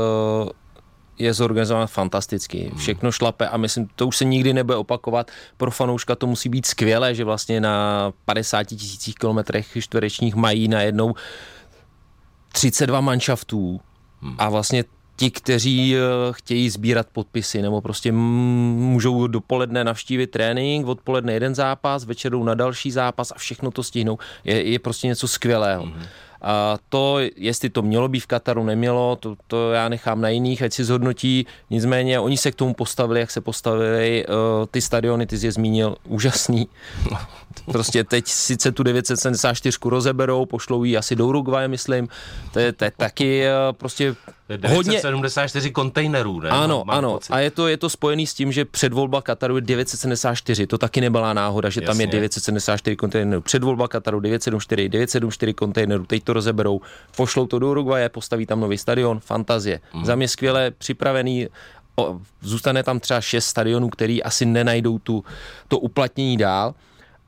je 1.22 1.34
zorganizován 1.34 1.88
fantasticky. 1.88 2.68
Hmm. 2.70 2.78
Všechno 2.78 3.12
šlape 3.12 3.48
a 3.48 3.58
myslím, 3.58 3.90
to 3.96 4.08
už 4.08 4.18
se 4.18 4.26
nikdy 4.26 4.54
nebude 4.54 4.76
opakovat. 4.76 5.32
Pro 5.58 5.72
fanouška 5.72 6.16
to 6.16 6.28
musí 6.28 6.50
být 6.50 6.66
skvělé, 6.66 7.16
že 7.16 7.24
vlastně 7.24 7.62
na 7.62 8.12
50 8.26 8.64
tisících 8.64 9.16
kilometrech 9.16 9.68
čtverečních 9.80 10.36
mají 10.36 10.68
najednou 10.68 11.14
32 12.52 13.02
manšaftů 13.02 13.80
hmm. 14.22 14.36
a 14.38 14.50
vlastně 14.50 14.84
ti, 15.16 15.32
kteří 15.32 15.96
eh, 15.96 16.00
chtějí 16.32 16.70
sbírat 16.70 17.08
podpisy, 17.14 17.62
nebo 17.62 17.82
prostě 17.82 18.12
můžou 18.12 19.28
dopoledne 19.28 19.84
navštívit 19.84 20.28
trénink, 20.28 20.88
odpoledne 20.88 21.34
jeden 21.34 21.56
zápas, 21.56 22.06
večer 22.06 22.36
na 22.36 22.54
další 22.54 22.92
zápas 22.92 23.32
a 23.32 23.38
všechno 23.38 23.72
to 23.72 23.84
stihnou, 23.84 24.18
je, 24.44 24.64
je 24.64 24.80
prostě 24.80 25.08
něco 25.08 25.28
skvělého. 25.28 25.86
Mm-hmm. 25.86 26.08
A 26.42 26.78
to, 26.90 27.18
jestli 27.36 27.70
to 27.70 27.82
mělo 27.82 28.08
být 28.08 28.20
v 28.20 28.28
Kataru, 28.28 28.64
nemělo, 28.64 29.16
to, 29.16 29.36
to 29.48 29.72
já 29.72 29.90
nechám 29.90 30.22
na 30.22 30.30
jiných, 30.30 30.62
ať 30.62 30.74
si 30.74 30.84
zhodnotí. 30.84 31.46
Nicméně 31.70 32.20
oni 32.20 32.38
se 32.38 32.52
k 32.52 32.56
tomu 32.56 32.74
postavili, 32.74 33.20
jak 33.20 33.32
se 33.32 33.42
postavili. 33.42 34.26
Ty 34.72 34.82
stadiony, 34.82 35.26
ty 35.26 35.38
jsi 35.38 35.46
je 35.46 35.52
zmínil, 35.52 35.96
úžasný. 36.08 36.68
Prostě 37.72 38.04
teď 38.04 38.28
sice 38.28 38.72
tu 38.72 38.84
974 38.84 39.78
rozeberou, 39.86 40.46
pošlou 40.46 40.84
ji 40.84 40.98
asi 40.98 41.16
do 41.16 41.28
Uruguay, 41.28 41.68
myslím. 41.68 42.08
To 42.54 42.60
je, 42.60 42.74
to 42.74 42.84
je 42.84 42.92
taky 42.98 43.44
prostě 43.72 44.16
974 44.58 45.68
hodně... 45.68 45.74
kontejnerů, 45.74 46.40
ne? 46.40 46.50
Ano, 46.50 46.84
mám, 46.86 46.98
ano. 46.98 47.14
Pocit. 47.14 47.34
A 47.34 47.40
je 47.40 47.52
to, 47.52 47.68
je 47.68 47.78
to 47.78 47.90
spojený 47.90 48.28
s 48.28 48.34
tím, 48.34 48.52
že 48.52 48.66
předvolba 48.66 49.22
Kataru 49.22 49.56
je 49.56 49.62
974. 49.62 50.68
To 50.68 50.78
taky 50.78 51.02
nebyla 51.02 51.34
náhoda, 51.34 51.70
že 51.70 51.82
Jasně. 51.82 51.88
tam 51.88 52.02
je 52.02 52.08
974 52.08 52.96
kontejnerů. 52.96 53.42
Předvolba 53.42 53.88
Kataru 53.88 54.20
974, 54.20 54.90
974 54.90 55.54
kontejnerů. 55.54 56.06
Teď 56.06 56.24
to 56.24 56.34
rozeberou, 56.34 56.82
pošlou 57.16 57.48
to 57.48 57.60
do 57.60 57.72
Uruguaye, 57.72 58.10
postaví 58.10 58.46
tam 58.46 58.60
nový 58.60 58.78
stadion. 58.78 59.20
Fantazie. 59.20 59.80
Mm. 59.94 60.06
Za 60.06 60.16
mě 60.16 60.28
skvěle 60.28 60.72
připravený 60.72 61.48
o, 61.96 62.20
zůstane 62.42 62.84
tam 62.84 63.00
třeba 63.00 63.22
šest 63.22 63.46
stadionů, 63.46 63.90
který 63.90 64.24
asi 64.24 64.46
nenajdou 64.46 65.00
tu, 65.00 65.24
to 65.68 65.80
uplatnění 65.80 66.38
dál, 66.38 66.74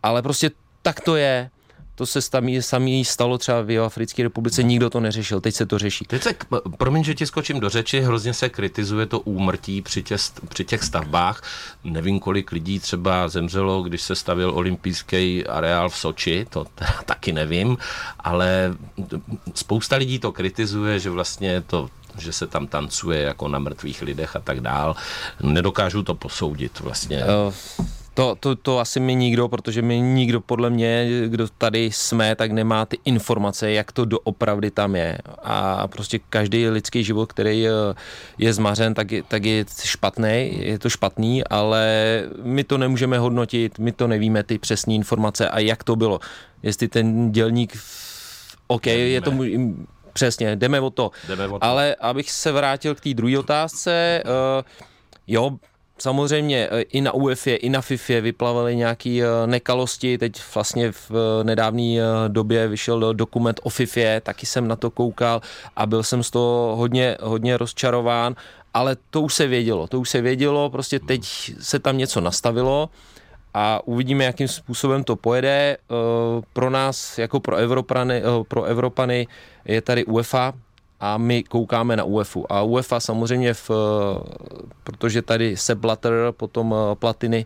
ale 0.03 0.21
prostě 0.21 0.51
tak 0.81 1.01
to 1.01 1.15
je 1.15 1.49
to 1.95 2.05
se 2.05 2.21
sami, 2.21 2.61
sami 2.61 3.05
stalo 3.05 3.37
třeba 3.37 3.61
v 3.61 3.79
Africké 3.79 4.23
republice, 4.23 4.63
nikdo 4.63 4.89
to 4.89 4.99
neřešil, 4.99 5.41
teď 5.41 5.55
se 5.55 5.65
to 5.65 5.79
řeší. 5.79 6.05
Teď 6.05 6.23
se, 6.23 6.35
promiň, 6.77 7.03
že 7.03 7.15
ti 7.15 7.25
skočím 7.25 7.59
do 7.59 7.69
řeči, 7.69 8.01
hrozně 8.01 8.33
se 8.33 8.49
kritizuje 8.49 9.05
to 9.05 9.19
úmrtí 9.19 9.81
při 9.81 10.03
těch, 10.03 10.21
při 10.49 10.65
těch 10.65 10.83
stavbách. 10.83 11.43
Nevím, 11.83 12.19
kolik 12.19 12.51
lidí 12.51 12.79
třeba 12.79 13.27
zemřelo, 13.27 13.83
když 13.83 14.01
se 14.01 14.15
stavil 14.15 14.51
olympijský 14.55 15.47
areál 15.47 15.89
v 15.89 15.97
Soči, 15.97 16.45
to 16.49 16.65
teda 16.75 16.93
taky 17.05 17.31
nevím, 17.31 17.77
ale 18.19 18.73
spousta 19.53 19.95
lidí 19.95 20.19
to 20.19 20.31
kritizuje, 20.31 20.99
že 20.99 21.09
vlastně 21.09 21.61
to 21.61 21.89
že 22.17 22.33
se 22.33 22.47
tam 22.47 22.67
tancuje 22.67 23.21
jako 23.21 23.47
na 23.47 23.59
mrtvých 23.59 24.01
lidech 24.01 24.35
a 24.35 24.39
tak 24.39 24.59
dál. 24.59 24.95
Nedokážu 25.41 26.03
to 26.03 26.15
posoudit 26.15 26.79
vlastně. 26.79 27.23
Uh 27.25 27.53
to, 28.13 28.35
to, 28.39 28.55
to 28.55 28.79
asi 28.79 28.99
mi 28.99 29.15
nikdo, 29.15 29.49
protože 29.49 29.81
mi 29.81 29.99
nikdo 29.99 30.41
podle 30.41 30.69
mě, 30.69 31.07
kdo 31.27 31.47
tady 31.57 31.85
jsme, 31.85 32.35
tak 32.35 32.51
nemá 32.51 32.85
ty 32.85 32.97
informace, 33.05 33.71
jak 33.71 33.91
to 33.91 34.05
doopravdy 34.05 34.71
tam 34.71 34.95
je. 34.95 35.17
A 35.43 35.87
prostě 35.87 36.19
každý 36.29 36.69
lidský 36.69 37.03
život, 37.03 37.25
který 37.25 37.67
je 38.37 38.53
zmařen, 38.53 38.93
tak 38.93 39.11
je, 39.11 39.23
tak 39.23 39.45
je 39.45 39.65
špatný, 39.83 40.53
je 40.59 40.79
to 40.79 40.89
špatný, 40.89 41.43
ale 41.43 41.85
my 42.43 42.63
to 42.63 42.77
nemůžeme 42.77 43.19
hodnotit, 43.19 43.79
my 43.79 43.91
to 43.91 44.07
nevíme, 44.07 44.43
ty 44.43 44.57
přesné 44.57 44.93
informace 44.93 45.49
a 45.49 45.59
jak 45.59 45.83
to 45.83 45.95
bylo. 45.95 46.19
Jestli 46.63 46.87
ten 46.87 47.31
dělník, 47.31 47.77
OK, 48.67 48.85
je 48.87 49.21
to 49.21 49.33
přesně, 50.13 50.55
jdeme 50.55 50.79
o 50.79 50.89
to. 50.89 51.11
Jdeme 51.27 51.47
o 51.47 51.59
to. 51.59 51.65
Ale 51.65 51.95
abych 51.95 52.31
se 52.31 52.51
vrátil 52.51 52.95
k 52.95 53.01
té 53.01 53.13
druhé 53.13 53.39
otázce, 53.39 54.23
uh, 54.25 54.63
jo, 55.27 55.57
Samozřejmě 55.97 56.69
e, 56.71 56.81
i 56.81 57.01
na 57.01 57.11
UEFA, 57.11 57.51
i 57.51 57.69
na 57.69 57.81
FIFA 57.81 58.13
vyplavaly 58.21 58.75
nějaké 58.75 59.09
e, 59.09 59.47
nekalosti. 59.47 60.17
Teď 60.17 60.41
vlastně 60.55 60.91
v 60.91 61.11
e, 61.11 61.43
nedávné 61.43 61.83
době 62.27 62.67
vyšel 62.67 63.13
dokument 63.13 63.59
o 63.63 63.69
FIFA, 63.69 64.19
taky 64.23 64.45
jsem 64.45 64.67
na 64.67 64.75
to 64.75 64.91
koukal 64.91 65.41
a 65.75 65.85
byl 65.85 66.03
jsem 66.03 66.23
z 66.23 66.29
toho 66.31 66.75
hodně, 66.75 67.17
hodně 67.21 67.57
rozčarován, 67.57 68.35
ale 68.73 68.97
to 69.09 69.21
už 69.21 69.33
se 69.33 69.47
vědělo. 69.47 69.87
To 69.87 69.99
už 69.99 70.09
se 70.09 70.21
vědělo, 70.21 70.69
prostě 70.69 70.99
teď 70.99 71.21
se 71.59 71.79
tam 71.79 71.97
něco 71.97 72.21
nastavilo 72.21 72.89
a 73.53 73.79
uvidíme, 73.85 74.23
jakým 74.23 74.47
způsobem 74.47 75.03
to 75.03 75.15
pojede. 75.15 75.77
Pro 76.53 76.69
nás, 76.69 77.17
jako 77.17 77.39
pro 77.39 77.55
Evropany, 77.55 78.21
pro 78.47 78.63
Evropany 78.63 79.27
je 79.65 79.81
tady 79.81 80.05
UEFA, 80.05 80.53
a 81.03 81.17
my 81.17 81.43
koukáme 81.43 81.95
na 81.95 82.03
UEFu. 82.03 82.51
A 82.51 82.61
UEFA 82.61 82.99
samozřejmě, 82.99 83.53
v, 83.53 83.71
protože 84.83 85.21
tady 85.21 85.57
se 85.57 85.75
Blatter, 85.75 86.13
potom 86.31 86.75
eh, 86.75 86.95
Platiny, 86.95 87.45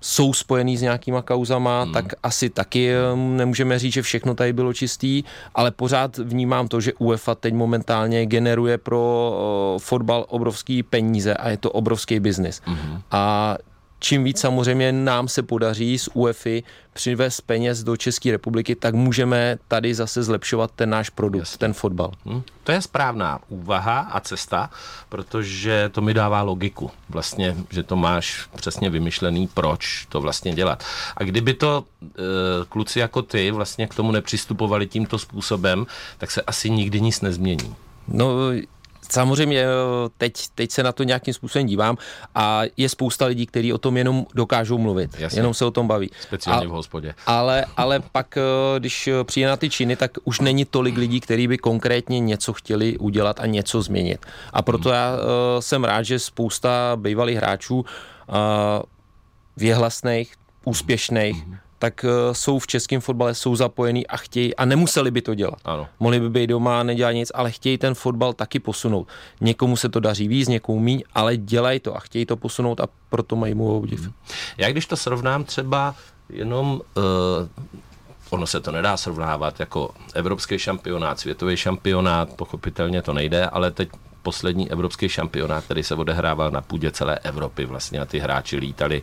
jsou 0.00 0.32
spojený 0.32 0.76
s 0.76 0.82
nějakýma 0.82 1.22
kauzama, 1.22 1.82
hmm. 1.82 1.92
tak 1.92 2.04
asi 2.22 2.50
taky 2.50 2.90
eh, 2.92 3.16
nemůžeme 3.16 3.78
říct, 3.78 3.92
že 3.92 4.02
všechno 4.02 4.34
tady 4.34 4.52
bylo 4.52 4.72
čistý, 4.72 5.24
ale 5.54 5.70
pořád 5.70 6.18
vnímám 6.18 6.68
to, 6.68 6.80
že 6.80 6.92
UEFA 6.98 7.34
teď 7.34 7.54
momentálně 7.54 8.26
generuje 8.26 8.78
pro 8.78 9.32
fotbal 9.78 10.24
obrovský 10.28 10.82
peníze 10.82 11.34
a 11.34 11.48
je 11.48 11.56
to 11.56 11.70
obrovský 11.70 12.20
biznis. 12.20 12.60
Hmm. 12.64 13.00
A 13.10 13.56
čím 14.02 14.24
víc 14.24 14.40
samozřejmě 14.40 14.92
nám 14.92 15.28
se 15.28 15.42
podaří 15.42 15.98
z 15.98 16.08
UEFI 16.14 16.62
přivést 16.92 17.40
peněz 17.40 17.82
do 17.82 17.96
České 17.96 18.30
republiky, 18.30 18.74
tak 18.74 18.94
můžeme 18.94 19.58
tady 19.68 19.94
zase 19.94 20.22
zlepšovat 20.22 20.70
ten 20.76 20.90
náš 20.90 21.10
produkt, 21.10 21.40
Jasně. 21.40 21.58
ten 21.58 21.72
fotbal. 21.72 22.12
Hmm. 22.26 22.42
To 22.64 22.72
je 22.72 22.82
správná 22.82 23.38
úvaha 23.48 24.00
a 24.00 24.20
cesta, 24.20 24.70
protože 25.08 25.90
to 25.92 26.00
mi 26.00 26.14
dává 26.14 26.42
logiku. 26.42 26.90
Vlastně, 27.08 27.56
že 27.70 27.82
to 27.82 27.96
máš 27.96 28.48
přesně 28.56 28.90
vymyšlený, 28.90 29.48
proč 29.54 30.06
to 30.08 30.20
vlastně 30.20 30.54
dělat. 30.54 30.84
A 31.16 31.24
kdyby 31.24 31.54
to 31.54 31.84
e, 32.02 32.08
kluci 32.68 32.98
jako 32.98 33.22
ty 33.22 33.50
vlastně 33.50 33.86
k 33.86 33.94
tomu 33.94 34.12
nepřistupovali 34.12 34.86
tímto 34.86 35.18
způsobem, 35.18 35.86
tak 36.18 36.30
se 36.30 36.42
asi 36.42 36.70
nikdy 36.70 37.00
nic 37.00 37.20
nezmění. 37.20 37.74
No, 38.08 38.26
samozřejmě 39.12 39.60
eh, 39.60 39.66
teď, 40.18 40.32
teď 40.54 40.70
se 40.70 40.82
na 40.82 40.92
to 40.92 41.02
nějakým 41.02 41.34
způsobem 41.34 41.66
dívám 41.66 41.96
a 42.34 42.62
je 42.76 42.88
spousta 42.88 43.26
lidí, 43.26 43.46
kteří 43.46 43.72
o 43.72 43.78
tom 43.78 43.96
jenom 43.96 44.26
dokážou 44.34 44.78
mluvit, 44.78 45.10
Jasně. 45.18 45.38
jenom 45.38 45.54
se 45.54 45.64
o 45.64 45.70
tom 45.70 45.88
baví. 45.88 46.10
Speciálně 46.20 46.66
a, 46.66 46.68
v 46.68 46.72
hospodě. 46.72 47.14
Ale, 47.26 47.64
ale 47.76 48.00
pak, 48.12 48.36
eh, 48.36 48.80
když 48.80 49.08
přijde 49.24 49.48
na 49.48 49.56
ty 49.56 49.70
činy, 49.70 49.96
tak 49.96 50.10
už 50.24 50.40
není 50.40 50.64
tolik 50.64 50.96
lidí, 50.96 51.20
kteří 51.20 51.48
by 51.48 51.58
konkrétně 51.58 52.20
něco 52.20 52.52
chtěli 52.52 52.98
udělat 52.98 53.40
a 53.40 53.46
něco 53.46 53.82
změnit. 53.82 54.26
A 54.52 54.62
proto 54.62 54.88
hmm. 54.88 54.96
já 54.98 55.12
uh, 55.14 55.20
jsem 55.60 55.84
rád, 55.84 56.02
že 56.02 56.18
spousta 56.18 56.96
bývalých 56.96 57.36
hráčů 57.36 57.76
uh, 57.80 57.84
věhlasných, 59.56 60.34
úspěšných, 60.64 61.44
hmm 61.44 61.56
tak 61.82 62.04
uh, 62.04 62.10
jsou 62.32 62.58
v 62.58 62.66
českém 62.66 63.00
fotbale, 63.00 63.34
jsou 63.34 63.56
zapojení 63.56 64.06
a 64.06 64.16
chtějí, 64.16 64.56
a 64.56 64.64
nemuseli 64.64 65.10
by 65.10 65.22
to 65.22 65.34
dělat. 65.34 65.58
Ano. 65.64 65.86
Mohli 66.00 66.20
by 66.20 66.30
být 66.30 66.46
doma, 66.46 66.82
nedělat 66.82 67.12
nic, 67.12 67.32
ale 67.34 67.50
chtějí 67.50 67.78
ten 67.78 67.94
fotbal 67.94 68.32
taky 68.32 68.60
posunout. 68.60 69.08
Někomu 69.40 69.76
se 69.76 69.88
to 69.88 70.00
daří 70.00 70.28
víc, 70.28 70.48
někomu 70.48 70.80
míň, 70.80 71.02
ale 71.14 71.36
dělají 71.36 71.80
to 71.80 71.96
a 71.96 72.00
chtějí 72.00 72.26
to 72.26 72.36
posunout 72.36 72.80
a 72.80 72.86
proto 73.10 73.36
mají 73.36 73.54
mu 73.54 73.76
obdiv. 73.76 74.00
Hmm. 74.00 74.12
Já 74.58 74.70
když 74.70 74.86
to 74.86 74.96
srovnám 74.96 75.44
třeba 75.44 75.94
jenom 76.28 76.80
uh, 76.96 77.02
ono 78.30 78.46
se 78.46 78.60
to 78.60 78.72
nedá 78.72 78.96
srovnávat 78.96 79.60
jako 79.60 79.90
evropský 80.14 80.58
šampionát, 80.58 81.20
světový 81.20 81.56
šampionát, 81.56 82.32
pochopitelně 82.36 83.02
to 83.02 83.12
nejde, 83.12 83.46
ale 83.46 83.70
teď 83.70 83.88
poslední 84.22 84.70
evropský 84.70 85.08
šampionát, 85.08 85.64
který 85.64 85.82
se 85.82 85.94
odehrával 85.94 86.50
na 86.50 86.60
půdě 86.60 86.90
celé 86.90 87.18
Evropy 87.18 87.64
vlastně 87.64 88.00
a 88.00 88.04
ty 88.04 88.18
hráči 88.18 88.56
lítali 88.56 89.02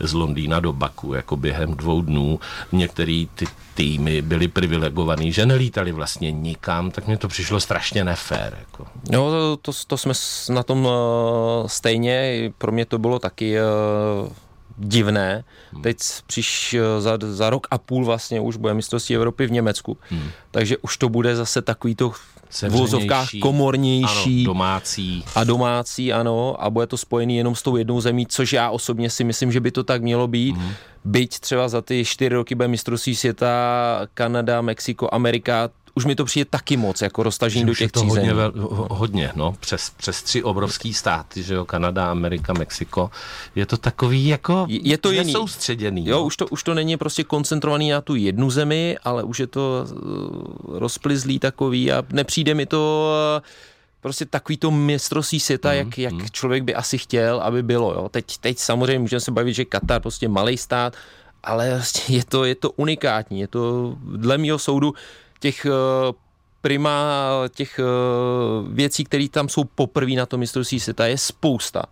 z 0.00 0.12
Londýna 0.12 0.60
do 0.60 0.72
Baku 0.72 1.14
jako 1.14 1.36
během 1.36 1.74
dvou 1.74 2.02
dnů. 2.02 2.40
Některý 2.72 3.28
ty 3.34 3.46
týmy 3.74 4.22
byli 4.22 4.48
privilegovaný, 4.48 5.32
že 5.32 5.46
nelítali 5.46 5.92
vlastně 5.92 6.32
nikam, 6.32 6.90
tak 6.90 7.06
mě 7.06 7.16
to 7.16 7.28
přišlo 7.28 7.60
strašně 7.60 8.04
nefér. 8.04 8.56
Jako. 8.60 8.86
No, 9.10 9.30
to, 9.30 9.56
to, 9.56 9.72
to 9.86 9.96
jsme 9.96 10.12
na 10.54 10.62
tom 10.62 10.86
uh, 10.86 10.92
stejně, 11.66 12.52
pro 12.58 12.72
mě 12.72 12.84
to 12.86 12.98
bylo 12.98 13.18
taky 13.18 13.56
uh, 13.60 14.32
divné. 14.76 15.44
Hmm. 15.72 15.82
Teď 15.82 15.96
přiš 16.26 16.76
za, 16.98 17.18
za 17.20 17.50
rok 17.50 17.66
a 17.70 17.78
půl 17.78 18.04
vlastně 18.04 18.40
už 18.40 18.56
bude 18.56 18.74
mistrovství 18.74 19.16
Evropy 19.16 19.46
v 19.46 19.52
Německu. 19.52 19.98
Hmm. 20.10 20.30
Takže 20.50 20.76
už 20.76 20.96
to 20.96 21.08
bude 21.08 21.36
zase 21.36 21.62
takový 21.62 21.94
to 21.94 22.12
v 22.50 22.68
vozovkách 22.68 23.28
komornější. 23.40 24.44
Ano, 24.44 24.54
domácí. 24.54 25.24
A 25.34 25.44
domácí, 25.44 26.12
ano. 26.12 26.56
A 26.64 26.70
bude 26.70 26.86
to 26.86 26.96
spojený 26.96 27.36
jenom 27.36 27.54
s 27.54 27.62
tou 27.62 27.76
jednou 27.76 28.00
zemí, 28.00 28.26
což 28.26 28.52
já 28.52 28.70
osobně 28.70 29.10
si 29.10 29.24
myslím, 29.24 29.52
že 29.52 29.60
by 29.60 29.70
to 29.70 29.84
tak 29.84 30.02
mělo 30.02 30.28
být. 30.28 30.56
Hmm. 30.56 30.72
Byť 31.04 31.40
třeba 31.40 31.68
za 31.68 31.82
ty 31.82 32.04
čtyři 32.04 32.34
roky 32.34 32.54
bude 32.54 32.68
mistrovství 32.68 33.16
světa 33.16 33.48
Kanada, 34.14 34.60
Mexiko, 34.60 35.08
Amerika, 35.12 35.70
už 35.94 36.04
mi 36.04 36.14
to 36.14 36.24
přijde 36.24 36.44
taky 36.44 36.76
moc, 36.76 37.00
jako 37.00 37.22
roztažení 37.22 37.66
do 37.66 37.74
těch 37.74 37.92
to 37.92 38.04
hodně, 38.04 38.34
vel, 38.34 38.52
hodně, 38.90 39.32
no, 39.34 39.56
přes, 39.60 39.90
přes 39.96 40.22
tři 40.22 40.42
obrovský 40.42 40.94
státy, 40.94 41.42
že 41.42 41.54
jo, 41.54 41.64
Kanada, 41.64 42.10
Amerika, 42.10 42.52
Mexiko, 42.52 43.10
je 43.54 43.66
to 43.66 43.76
takový 43.76 44.26
jako 44.26 44.66
je 44.68 44.98
to 44.98 45.10
jiný. 45.10 45.32
soustředěný. 45.32 46.06
Jo, 46.06 46.16
no. 46.16 46.24
už 46.24 46.36
to, 46.36 46.46
už 46.46 46.62
to 46.62 46.74
není 46.74 46.96
prostě 46.96 47.24
koncentrovaný 47.24 47.90
na 47.90 48.00
tu 48.00 48.14
jednu 48.14 48.50
zemi, 48.50 48.96
ale 49.04 49.24
už 49.24 49.40
je 49.40 49.46
to 49.46 49.86
uh, 49.92 50.78
rozplizlý 50.78 51.38
takový 51.38 51.92
a 51.92 52.02
nepřijde 52.12 52.54
mi 52.54 52.66
to 52.66 53.12
uh, 53.36 53.46
prostě 54.00 54.26
takový 54.26 54.56
to 54.56 54.70
mistrovství 54.70 55.40
světa, 55.40 55.68
mm, 55.68 55.76
jak, 55.76 55.98
jak 55.98 56.12
mm. 56.12 56.26
člověk 56.30 56.62
by 56.62 56.74
asi 56.74 56.98
chtěl, 56.98 57.40
aby 57.40 57.62
bylo. 57.62 57.92
Jo. 57.92 58.08
Teď, 58.08 58.36
teď 58.38 58.58
samozřejmě 58.58 58.98
můžeme 58.98 59.20
se 59.20 59.30
bavit, 59.30 59.54
že 59.54 59.64
Katar 59.64 60.02
prostě 60.02 60.28
malý 60.28 60.56
stát, 60.56 60.96
ale 61.42 61.70
vlastně 61.70 62.16
je 62.16 62.24
to, 62.24 62.44
je 62.44 62.54
to 62.54 62.70
unikátní. 62.70 63.40
Je 63.40 63.48
to 63.48 63.94
dle 64.16 64.38
mého 64.38 64.58
soudu 64.58 64.94
těch 65.40 65.66
eh, 65.66 65.70
prima, 66.60 67.20
těch 67.54 67.78
eh, 67.78 67.84
věcí, 68.72 69.04
které 69.04 69.28
tam 69.28 69.48
jsou 69.48 69.64
poprvé 69.64 70.12
na 70.12 70.26
tom 70.26 70.40
mistrovství 70.40 70.80
světa, 70.80 71.06
je 71.06 71.18
spousta 71.18 71.82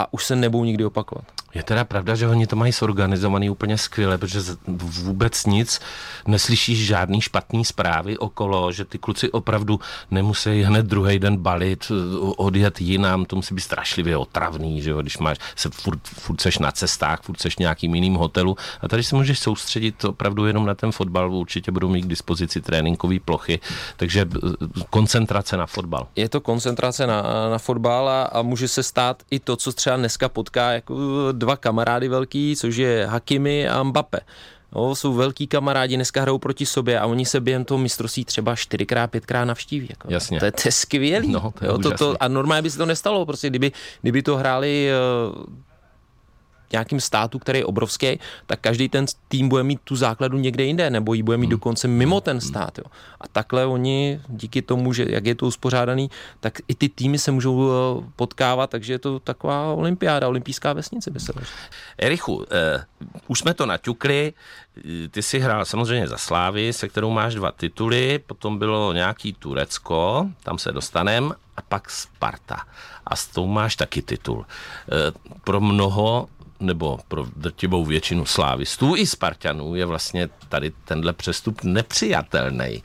a 0.00 0.12
už 0.12 0.24
se 0.24 0.36
nebudou 0.36 0.64
nikdy 0.64 0.84
opakovat. 0.84 1.24
Je 1.54 1.62
teda 1.62 1.84
pravda, 1.84 2.14
že 2.14 2.28
oni 2.28 2.46
to 2.46 2.56
mají 2.56 2.72
zorganizovaný 2.72 3.50
úplně 3.50 3.78
skvěle, 3.78 4.18
protože 4.18 4.40
vůbec 5.02 5.46
nic 5.46 5.80
neslyšíš 6.26 6.86
žádný 6.86 7.20
špatný 7.20 7.64
zprávy 7.64 8.18
okolo, 8.18 8.72
že 8.72 8.84
ty 8.84 8.98
kluci 8.98 9.30
opravdu 9.30 9.80
nemusí 10.10 10.62
hned 10.62 10.86
druhý 10.86 11.18
den 11.18 11.36
balit, 11.36 11.92
odjet 12.36 12.80
jinam, 12.80 13.24
to 13.24 13.36
musí 13.36 13.54
být 13.54 13.60
strašlivě 13.60 14.16
otravný, 14.16 14.82
že 14.82 14.90
jo, 14.90 15.02
když 15.02 15.18
máš, 15.18 15.38
se 15.56 15.70
furt, 15.70 16.00
furt 16.02 16.40
seš 16.40 16.58
na 16.58 16.72
cestách, 16.72 17.22
furt 17.22 17.40
seš 17.40 17.56
nějakým 17.56 17.94
jiným 17.94 18.14
hotelu 18.14 18.56
a 18.80 18.88
tady 18.88 19.02
se 19.02 19.16
můžeš 19.16 19.38
soustředit 19.38 20.04
opravdu 20.04 20.46
jenom 20.46 20.66
na 20.66 20.74
ten 20.74 20.92
fotbal, 20.92 21.34
určitě 21.34 21.72
budou 21.72 21.88
mít 21.88 22.02
k 22.02 22.08
dispozici 22.08 22.60
tréninkové 22.60 23.20
plochy, 23.24 23.60
takže 23.96 24.26
koncentrace 24.90 25.56
na 25.56 25.66
fotbal. 25.66 26.06
Je 26.16 26.28
to 26.28 26.40
koncentrace 26.40 27.06
na, 27.06 27.22
na 27.50 27.58
fotbal 27.58 28.08
a, 28.08 28.22
a 28.22 28.42
může 28.42 28.68
se 28.68 28.82
stát 28.82 29.22
i 29.30 29.40
to, 29.40 29.56
co 29.56 29.72
třeba 29.72 29.89
dneska 29.96 30.28
potká 30.28 30.72
jako 30.72 30.94
dva 31.32 31.56
kamarády 31.56 32.08
velký, 32.08 32.56
což 32.56 32.76
je 32.76 33.06
Hakimi 33.06 33.68
a 33.68 33.82
Mbappe. 33.82 34.20
No, 34.74 34.94
jsou 34.94 35.12
velký 35.12 35.46
kamarádi, 35.46 35.96
dneska 35.96 36.20
hrajou 36.20 36.38
proti 36.38 36.66
sobě 36.66 37.00
a 37.00 37.06
oni 37.06 37.26
se 37.26 37.40
během 37.40 37.64
toho 37.64 37.78
mistrovství 37.78 38.24
třeba 38.24 38.56
čtyřikrát, 38.56 39.10
pětkrát 39.10 39.48
navštíví. 39.48 39.86
Jako. 39.90 40.08
Jasně. 40.10 40.38
To, 40.38 40.44
je, 40.44 40.52
to 40.52 40.62
je 40.64 40.72
skvělý. 40.72 41.32
No, 41.32 41.52
to 41.58 41.64
je 41.64 41.70
jo, 41.70 41.78
to, 41.78 41.90
to, 41.90 42.16
a 42.20 42.28
normálně 42.28 42.62
by 42.62 42.70
se 42.70 42.78
to 42.78 42.86
nestalo, 42.86 43.26
prostě 43.26 43.50
kdyby, 43.50 43.72
kdyby 44.02 44.22
to 44.22 44.36
hráli 44.36 44.90
uh, 45.36 45.44
nějakým 46.72 47.00
státu, 47.00 47.38
který 47.38 47.58
je 47.58 47.64
obrovský, 47.64 48.18
tak 48.46 48.60
každý 48.60 48.88
ten 48.88 49.06
tým 49.28 49.48
bude 49.48 49.62
mít 49.62 49.80
tu 49.84 49.96
základu 49.96 50.38
někde 50.38 50.64
jinde, 50.64 50.90
nebo 50.90 51.14
ji 51.14 51.22
bude 51.22 51.36
mít 51.36 51.46
hmm. 51.46 51.50
dokonce 51.50 51.88
mimo 51.88 52.20
ten 52.20 52.36
hmm. 52.36 52.48
stát. 52.48 52.78
Jo. 52.78 52.84
A 53.20 53.28
takhle 53.28 53.66
oni, 53.66 54.20
díky 54.28 54.62
tomu, 54.62 54.92
že 54.92 55.06
jak 55.08 55.26
je 55.26 55.34
to 55.34 55.46
uspořádaný, 55.46 56.10
tak 56.40 56.58
i 56.68 56.74
ty 56.74 56.88
týmy 56.88 57.18
se 57.18 57.30
můžou 57.30 57.70
eh, 57.70 58.04
potkávat, 58.16 58.70
takže 58.70 58.92
je 58.92 58.98
to 58.98 59.20
taková 59.20 59.72
olympiáda, 59.72 60.28
olympijská 60.28 60.72
vesnice 60.72 61.10
by 61.10 61.20
se 61.20 61.32
Erichu, 61.98 62.44
eh, 62.50 62.84
už 63.28 63.38
jsme 63.38 63.54
to 63.54 63.66
naťukli, 63.66 64.32
ty 65.10 65.22
jsi 65.22 65.38
hrál 65.38 65.64
samozřejmě 65.64 66.08
za 66.08 66.18
Slávy, 66.18 66.72
se 66.72 66.88
kterou 66.88 67.10
máš 67.10 67.34
dva 67.34 67.52
tituly, 67.52 68.18
potom 68.26 68.58
bylo 68.58 68.92
nějaký 68.92 69.32
Turecko, 69.32 70.28
tam 70.42 70.58
se 70.58 70.72
dostanem, 70.72 71.34
a 71.56 71.62
pak 71.62 71.90
Sparta. 71.90 72.64
A 73.06 73.16
s 73.16 73.26
tou 73.26 73.46
máš 73.46 73.76
taky 73.76 74.02
titul. 74.02 74.46
Eh, 74.48 75.12
pro 75.44 75.60
mnoho 75.60 76.28
nebo 76.60 76.98
pro 77.08 77.26
drtivou 77.36 77.84
většinu 77.84 78.24
slávistů 78.24 78.96
i 78.96 79.06
Spartanů 79.06 79.74
je 79.74 79.86
vlastně 79.86 80.28
tady 80.48 80.72
tenhle 80.84 81.12
přestup 81.12 81.62
nepřijatelný. 81.64 82.82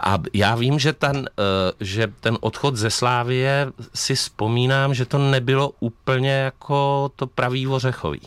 A 0.00 0.18
já 0.32 0.54
vím, 0.54 0.78
že 0.78 0.92
ten, 0.92 1.28
eh, 1.38 1.72
že 1.80 2.12
ten 2.20 2.38
odchod 2.40 2.76
ze 2.76 2.90
Slávie 2.90 3.72
si 3.94 4.14
vzpomínám, 4.14 4.94
že 4.94 5.04
to 5.04 5.18
nebylo 5.18 5.72
úplně 5.80 6.30
jako 6.30 7.10
to 7.16 7.26
pravý 7.26 7.66
ořechový. 7.66 8.20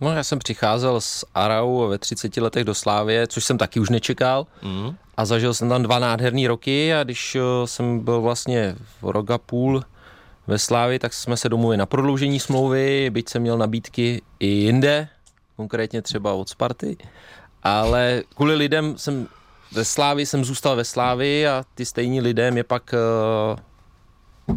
No, 0.00 0.12
já 0.12 0.24
jsem 0.24 0.38
přicházel 0.38 1.00
z 1.00 1.24
Arau 1.34 1.88
ve 1.88 1.98
30 1.98 2.40
letech 2.40 2.64
do 2.64 2.74
Slávie, 2.74 3.26
což 3.26 3.44
jsem 3.44 3.58
taky 3.58 3.80
už 3.80 3.88
nečekal. 3.88 4.46
Mm. 4.62 4.96
A 5.16 5.24
zažil 5.24 5.54
jsem 5.54 5.68
tam 5.68 5.82
dva 5.82 5.98
nádherné 5.98 6.48
roky 6.48 6.94
a 6.94 7.04
když 7.04 7.36
eh, 7.36 7.40
jsem 7.64 8.00
byl 8.00 8.20
vlastně 8.20 8.76
v 9.02 9.10
rok 9.10 9.30
a 9.30 9.38
půl 9.38 9.82
ve 10.46 10.58
Slávi, 10.58 10.98
tak 10.98 11.14
jsme 11.14 11.36
se 11.36 11.48
domluvili 11.48 11.76
na 11.76 11.86
prodloužení 11.86 12.40
smlouvy, 12.40 13.10
byť 13.10 13.28
jsem 13.28 13.42
měl 13.42 13.58
nabídky 13.58 14.22
i 14.40 14.46
jinde, 14.46 15.08
konkrétně 15.56 16.02
třeba 16.02 16.32
od 16.32 16.48
Sparty, 16.48 16.96
ale 17.62 18.22
kvůli 18.34 18.54
lidem 18.54 18.98
jsem 18.98 19.28
ve 19.72 19.84
Slávi 19.84 20.26
jsem 20.26 20.44
zůstal 20.44 20.76
ve 20.76 20.84
Slávi 20.84 21.48
a 21.48 21.64
ty 21.74 21.84
stejní 21.84 22.20
lidé 22.20 22.50
mě 22.50 22.64
pak 22.64 22.94
uh, 24.48 24.56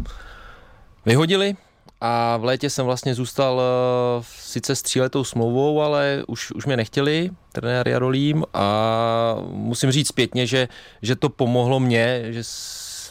vyhodili. 1.06 1.56
A 2.00 2.36
v 2.36 2.44
létě 2.44 2.70
jsem 2.70 2.86
vlastně 2.86 3.14
zůstal 3.14 3.54
uh, 3.54 4.24
sice 4.24 4.76
s 4.76 4.82
tříletou 4.82 5.24
smlouvou, 5.24 5.82
ale 5.82 6.24
už, 6.28 6.50
už 6.50 6.66
mě 6.66 6.76
nechtěli, 6.76 7.30
trenér 7.52 7.88
Jarolím. 7.88 8.44
A 8.54 9.36
musím 9.48 9.90
říct 9.90 10.08
zpětně, 10.08 10.46
že, 10.46 10.68
že 11.02 11.16
to 11.16 11.28
pomohlo 11.28 11.80
mě, 11.80 12.24
že 12.28 12.44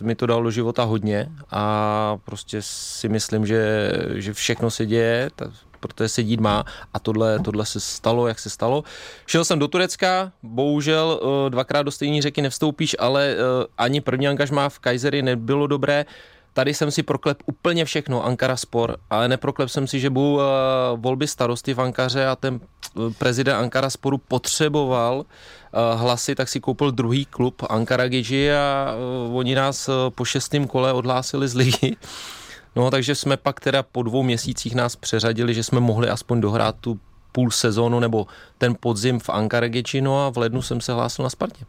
mi 0.01 0.15
to 0.15 0.25
dalo 0.25 0.43
do 0.43 0.51
života 0.51 0.83
hodně 0.83 1.29
a 1.51 2.17
prostě 2.25 2.57
si 2.61 3.09
myslím, 3.09 3.45
že, 3.45 3.91
že 4.13 4.33
všechno 4.33 4.71
se 4.71 4.85
děje, 4.85 5.29
tak, 5.35 5.49
protože 5.79 6.09
se 6.09 6.23
dít 6.23 6.39
má 6.39 6.65
a 6.93 6.99
tohle, 6.99 7.39
tohle 7.39 7.65
se 7.65 7.79
stalo, 7.79 8.27
jak 8.27 8.39
se 8.39 8.49
stalo. 8.49 8.83
Šel 9.25 9.45
jsem 9.45 9.59
do 9.59 9.67
Turecka, 9.67 10.31
bohužel 10.43 11.19
eh, 11.19 11.49
dvakrát 11.49 11.83
do 11.83 11.91
stejné 11.91 12.21
řeky 12.21 12.41
nevstoupíš, 12.41 12.95
ale 12.99 13.35
eh, 13.35 13.35
ani 13.77 14.01
první 14.01 14.27
angažmá 14.27 14.69
v 14.69 14.79
Kaisery 14.79 15.21
nebylo 15.21 15.67
dobré. 15.67 16.05
Tady 16.53 16.73
jsem 16.73 16.91
si 16.91 17.03
proklep 17.03 17.37
úplně 17.45 17.85
všechno, 17.85 18.25
Ankara 18.25 18.57
Spor, 18.57 18.97
ale 19.09 19.27
neproklep 19.27 19.69
jsem 19.69 19.87
si, 19.87 19.99
že 19.99 20.09
budou 20.09 20.35
uh, 20.35 20.41
volby 20.95 21.27
starosty 21.27 21.73
v 21.73 21.81
Ankaře 21.81 22.27
a 22.27 22.35
ten 22.35 22.59
prezident 23.17 23.55
Ankara 23.55 23.89
Sporu 23.89 24.17
potřeboval 24.17 25.17
uh, 25.17 26.01
hlasy, 26.01 26.35
tak 26.35 26.49
si 26.49 26.59
koupil 26.59 26.91
druhý 26.91 27.25
klub 27.25 27.63
Ankara 27.69 28.07
Gigi 28.07 28.51
a 28.51 28.95
uh, 29.27 29.37
oni 29.37 29.55
nás 29.55 29.89
uh, 29.89 29.95
po 30.09 30.25
šestém 30.25 30.67
kole 30.67 30.93
odhlásili 30.93 31.47
z 31.47 31.55
ligy. 31.55 31.95
No 32.75 32.91
takže 32.91 33.15
jsme 33.15 33.37
pak 33.37 33.59
teda 33.59 33.83
po 33.83 34.03
dvou 34.03 34.23
měsících 34.23 34.75
nás 34.75 34.95
přeřadili, 34.95 35.53
že 35.53 35.63
jsme 35.63 35.79
mohli 35.79 36.09
aspoň 36.09 36.41
dohrát 36.41 36.75
tu 36.81 36.99
půl 37.31 37.51
sezónu 37.51 37.99
nebo 37.99 38.27
ten 38.57 38.75
podzim 38.79 39.19
v 39.19 39.29
Ankara 39.29 39.67
Gigi, 39.67 40.01
no 40.01 40.25
a 40.25 40.29
v 40.29 40.37
lednu 40.37 40.61
jsem 40.61 40.81
se 40.81 40.93
hlásil 40.93 41.23
na 41.23 41.29
Spartě. 41.29 41.65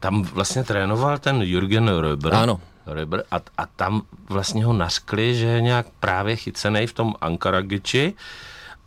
Tam 0.00 0.22
vlastně 0.22 0.64
trénoval 0.64 1.18
ten 1.18 1.42
Jürgen 1.42 1.88
Röber. 1.88 2.34
Ano. 2.34 2.60
Röber 2.94 3.22
a, 3.30 3.40
a 3.58 3.66
tam 3.66 4.02
vlastně 4.28 4.64
ho 4.64 4.72
nařkli, 4.72 5.34
že 5.34 5.46
je 5.46 5.60
nějak 5.60 5.86
právě 6.00 6.36
chycený 6.36 6.86
v 6.86 6.92
tom 6.92 7.14
Ankara 7.20 7.60
Gigi 7.60 8.14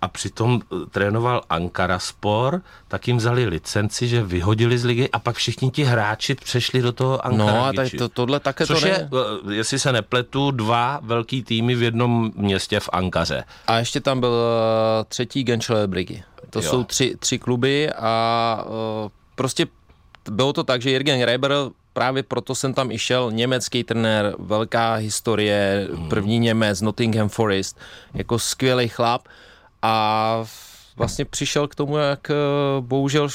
a 0.02 0.08
přitom 0.08 0.62
eh, 0.62 0.76
trénoval 0.92 1.42
Ankara 1.50 2.00
Spor, 2.00 2.62
tak 2.88 3.08
jim 3.08 3.18
vzali 3.18 3.46
licenci, 3.46 4.08
že 4.08 4.24
vyhodili 4.24 4.78
z 4.78 4.86
ligy 4.86 5.10
a 5.10 5.20
pak 5.20 5.36
všichni 5.36 5.72
ti 5.72 5.84
hráči 5.84 6.36
přešli 6.36 6.82
do 6.82 6.92
toho 6.92 7.26
Ankara 7.26 7.52
No 7.52 7.66
a 7.66 7.74
tady 7.74 7.90
to, 7.90 8.10
tohle 8.10 8.40
také 8.40 8.66
Což 8.66 8.82
to 8.82 8.88
je, 8.88 9.10
ne... 9.46 9.56
jestli 9.56 9.80
se 9.80 9.92
nepletu, 9.92 10.52
dva 10.52 11.00
velký 11.04 11.44
týmy 11.44 11.76
v 11.76 11.84
jednom 11.84 12.32
městě 12.36 12.80
v 12.80 12.90
Ankaře. 12.94 13.44
A 13.68 13.78
ještě 13.78 14.02
tam 14.02 14.20
byl 14.20 14.30
uh, 14.30 15.06
třetí 15.08 15.44
Genčele 15.44 15.88
Brigy. 15.88 16.24
To 16.50 16.60
jo. 16.60 16.70
jsou 16.70 16.84
tři, 16.84 17.16
tři 17.20 17.40
kluby 17.40 17.90
a 17.94 18.66
uh, 18.66 19.10
prostě 19.36 19.68
bylo 20.32 20.54
to 20.54 20.64
tak, 20.64 20.82
že 20.82 20.92
Jürgen 20.92 21.24
Reiber 21.24 21.54
právě 21.94 22.24
proto 22.24 22.56
jsem 22.56 22.74
tam 22.74 22.92
i 22.92 23.00
šel, 23.00 23.32
německý 23.32 23.84
trenér, 23.84 24.36
velká 24.40 24.94
historie, 24.94 25.88
hmm. 25.94 26.10
první 26.10 26.40
Němec, 26.40 26.82
Nottingham 26.82 27.30
Forest, 27.30 27.80
jako 28.14 28.40
skvělý 28.40 28.88
chlap 28.88 29.28
a 29.82 30.46
vlastně 30.96 31.26
přišel 31.26 31.68
k 31.68 31.76
tomu, 31.76 31.98
jak 31.98 32.30
eh, 32.30 32.36
bohužel 32.80 33.28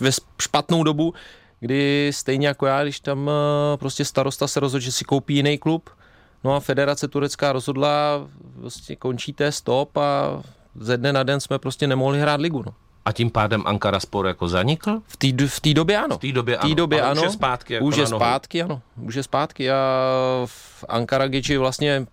ve 0.00 0.10
špatnou 0.42 0.82
dobu, 0.82 1.14
kdy 1.60 2.10
stejně 2.14 2.46
jako 2.46 2.66
já, 2.66 2.82
když 2.82 3.00
tam 3.00 3.30
eh, 3.30 3.76
prostě 3.76 4.04
starosta 4.04 4.46
se 4.46 4.60
rozhodl, 4.60 4.84
že 4.84 4.92
si 4.92 5.04
koupí 5.04 5.34
jiný 5.34 5.58
klub, 5.58 5.90
no 6.44 6.54
a 6.54 6.60
federace 6.60 7.08
turecká 7.08 7.52
rozhodla, 7.52 8.26
vlastně 8.56 8.96
končíte, 8.96 9.52
stop 9.52 9.96
a 9.96 10.42
ze 10.74 10.96
dne 10.96 11.12
na 11.12 11.22
den 11.22 11.40
jsme 11.40 11.58
prostě 11.58 11.86
nemohli 11.86 12.20
hrát 12.20 12.40
ligu. 12.40 12.62
No. 12.66 12.74
A 13.06 13.12
tím 13.12 13.30
pádem 13.30 13.62
Ankara 13.66 14.00
Spor 14.00 14.26
jako 14.26 14.48
zanikl? 14.48 15.02
V 15.06 15.16
té 15.16 15.46
v 15.46 15.74
době 15.74 15.98
ano. 15.98 16.18
V 16.18 16.20
té 16.20 16.32
době, 16.32 16.56
ano. 16.56 16.74
době 16.74 17.02
ano. 17.02 17.20
Už 17.20 17.26
je 17.26 17.30
zpátky. 17.30 17.74
Jako 17.74 17.84
už 17.84 17.96
je 17.96 18.06
zpátky, 18.06 18.62
ano. 18.62 18.82
Už 19.02 19.14
je 19.14 19.22
zpátky 19.22 19.70
a 19.70 19.76
v 20.46 20.84
Ankara 20.88 21.28
Gigi 21.28 21.56
vlastně 21.56 22.06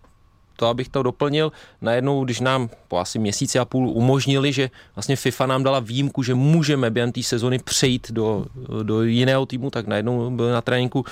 to, 0.56 0.68
abych 0.68 0.90
to 0.90 1.04
doplnil, 1.04 1.52
najednou, 1.82 2.26
když 2.26 2.40
nám 2.40 2.70
po 2.88 3.00
asi 3.00 3.20
měsíci 3.20 3.60
a 3.60 3.66
půl 3.66 3.90
umožnili, 3.90 4.54
že 4.54 4.70
vlastně 4.96 5.16
FIFA 5.16 5.46
nám 5.46 5.64
dala 5.64 5.80
výjimku, 5.80 6.24
že 6.24 6.34
můžeme 6.34 6.90
během 6.90 7.12
té 7.12 7.24
sezony 7.24 7.60
přejít 7.60 8.12
do, 8.12 8.46
do 8.84 9.04
jiného 9.04 9.46
týmu, 9.46 9.70
tak 9.70 9.88
najednou 9.88 10.30
byl 10.30 10.52
na 10.52 10.62
tréninku 10.62 11.06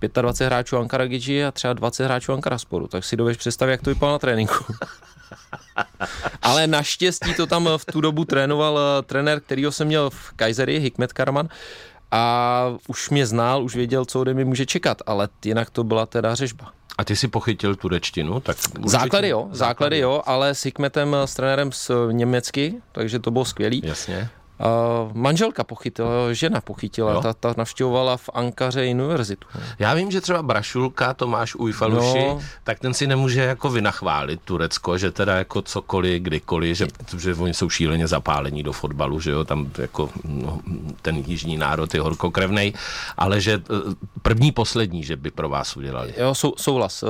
25 0.00 0.46
hráčů 0.46 0.76
Ankara 0.76 1.06
Gigi 1.06 1.44
a 1.44 1.50
třeba 1.50 1.72
20 1.72 2.04
hráčů 2.04 2.32
Ankara 2.32 2.58
Sporu. 2.58 2.86
Tak 2.86 3.04
si 3.04 3.16
dovedeš 3.16 3.36
představit, 3.36 3.72
jak 3.72 3.82
to 3.82 3.90
vypadalo 3.90 4.14
na 4.14 4.18
tréninku. 4.18 4.64
Ale 6.42 6.66
naštěstí 6.66 7.34
to 7.34 7.46
tam 7.46 7.68
v 7.76 7.84
tu 7.84 8.00
dobu 8.00 8.24
trénoval 8.24 8.78
eh, 8.78 9.02
trenér, 9.02 9.40
kterýho 9.40 9.72
jsem 9.72 9.86
měl 9.86 10.10
v 10.10 10.32
Kaisery, 10.36 10.78
Hikmet 10.78 11.12
Karman, 11.12 11.48
a 12.10 12.74
už 12.88 13.10
mě 13.10 13.26
znal, 13.26 13.64
už 13.64 13.76
věděl, 13.76 14.04
co 14.04 14.20
ode 14.20 14.34
mě 14.34 14.44
může 14.44 14.66
čekat, 14.66 14.98
ale 15.06 15.28
jinak 15.44 15.70
to 15.70 15.84
byla 15.84 16.06
teda 16.06 16.34
řežba. 16.34 16.72
A 16.98 17.04
ty 17.04 17.16
si 17.16 17.28
pochytil 17.28 17.76
turečtinu? 17.76 18.40
Tak 18.40 18.56
určitě... 18.56 18.88
Základy 18.88 19.28
jo, 19.28 19.48
základy 19.52 19.98
jo, 19.98 20.22
ale 20.26 20.54
s 20.54 20.64
Hikmetem, 20.64 21.16
s 21.24 21.34
trenérem 21.34 21.72
z 21.72 21.90
Německy, 22.12 22.74
takže 22.92 23.18
to 23.18 23.30
bylo 23.30 23.44
skvělý. 23.44 23.82
Jasně. 23.84 24.30
Uh, 24.62 25.10
manželka 25.14 25.64
pochytila, 25.64 26.32
žena 26.32 26.60
pochytila, 26.60 27.22
ta, 27.22 27.32
ta 27.32 27.54
navštěvovala 27.56 28.16
v 28.16 28.30
Ankaře 28.34 28.86
univerzitu. 28.94 29.48
Já 29.78 29.94
vím, 29.94 30.10
že 30.10 30.20
třeba 30.20 30.42
Brašulka, 30.42 31.14
Tomáš 31.14 31.54
Ujfaluši, 31.54 32.18
no. 32.18 32.40
tak 32.64 32.78
ten 32.78 32.94
si 32.94 33.06
nemůže 33.06 33.40
jako 33.40 33.70
vynachválit 33.70 34.40
Turecko, 34.44 34.98
že 34.98 35.10
teda 35.10 35.36
jako 35.36 35.62
cokoliv, 35.62 36.22
kdykoliv, 36.22 36.76
že, 36.76 36.86
že 37.18 37.34
oni 37.34 37.54
jsou 37.54 37.70
šíleně 37.70 38.06
zapálení 38.06 38.62
do 38.62 38.72
fotbalu, 38.72 39.20
že 39.20 39.30
jo, 39.30 39.44
tam 39.44 39.70
jako 39.78 40.10
no, 40.24 40.60
ten 41.02 41.16
jižní 41.16 41.56
národ 41.56 41.94
je 41.94 42.00
horkokrevnej, 42.00 42.72
ale 43.16 43.40
že 43.40 43.52
eh, 43.52 43.94
první, 44.22 44.52
poslední, 44.52 45.04
že 45.04 45.16
by 45.16 45.30
pro 45.30 45.48
vás 45.48 45.76
udělali. 45.76 46.14
Jo, 46.16 46.34
sou, 46.34 46.54
souhlas. 46.56 47.02
Uh, 47.02 47.08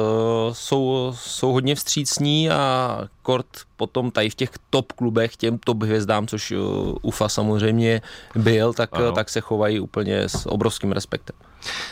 jsou, 0.53 1.15
jsou 1.17 1.53
hodně 1.53 1.75
vstřícní 1.75 2.51
a 2.51 2.99
kort 3.23 3.47
potom 3.83 4.11
tady 4.11 4.31
v 4.31 4.35
těch 4.35 4.51
top 4.71 4.93
klubech, 4.93 5.37
těm 5.37 5.59
top 5.59 5.83
hvězdám, 5.83 6.27
což 6.27 6.51
uh, 6.51 6.95
UFA 7.03 7.29
samozřejmě 7.29 8.03
byl, 8.35 8.73
tak, 8.73 8.91
tak 9.15 9.31
se 9.31 9.41
chovají 9.41 9.81
úplně 9.81 10.31
s 10.31 10.47
obrovským 10.47 10.93
respektem. 10.93 11.37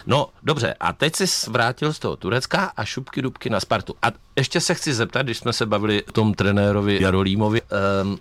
No 0.07 0.31
dobře, 0.43 0.75
a 0.81 0.93
teď 0.93 1.17
jsi 1.17 1.51
vrátil 1.51 1.93
z 1.93 1.99
toho 1.99 2.17
Turecka 2.17 2.73
a 2.77 2.85
šupky 2.85 3.23
dubky 3.23 3.51
na 3.51 3.61
Spartu. 3.61 3.95
A 4.03 4.07
ještě 4.37 4.61
se 4.61 4.75
chci 4.75 4.95
zeptat, 4.95 5.23
když 5.23 5.39
jsme 5.39 5.53
se 5.53 5.67
bavili 5.67 6.03
o 6.03 6.13
tom 6.13 6.35
trenérovi 6.35 7.03
Jarolímovi, 7.03 7.63
um, 7.63 8.19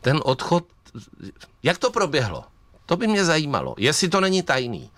ten 0.00 0.20
odchod, 0.24 0.64
jak 1.62 1.78
to 1.78 1.90
proběhlo? 1.90 2.44
To 2.86 2.96
by 2.96 3.06
mě 3.06 3.24
zajímalo, 3.24 3.74
jestli 3.78 4.08
to 4.08 4.20
není 4.20 4.42
tajný. 4.42 4.90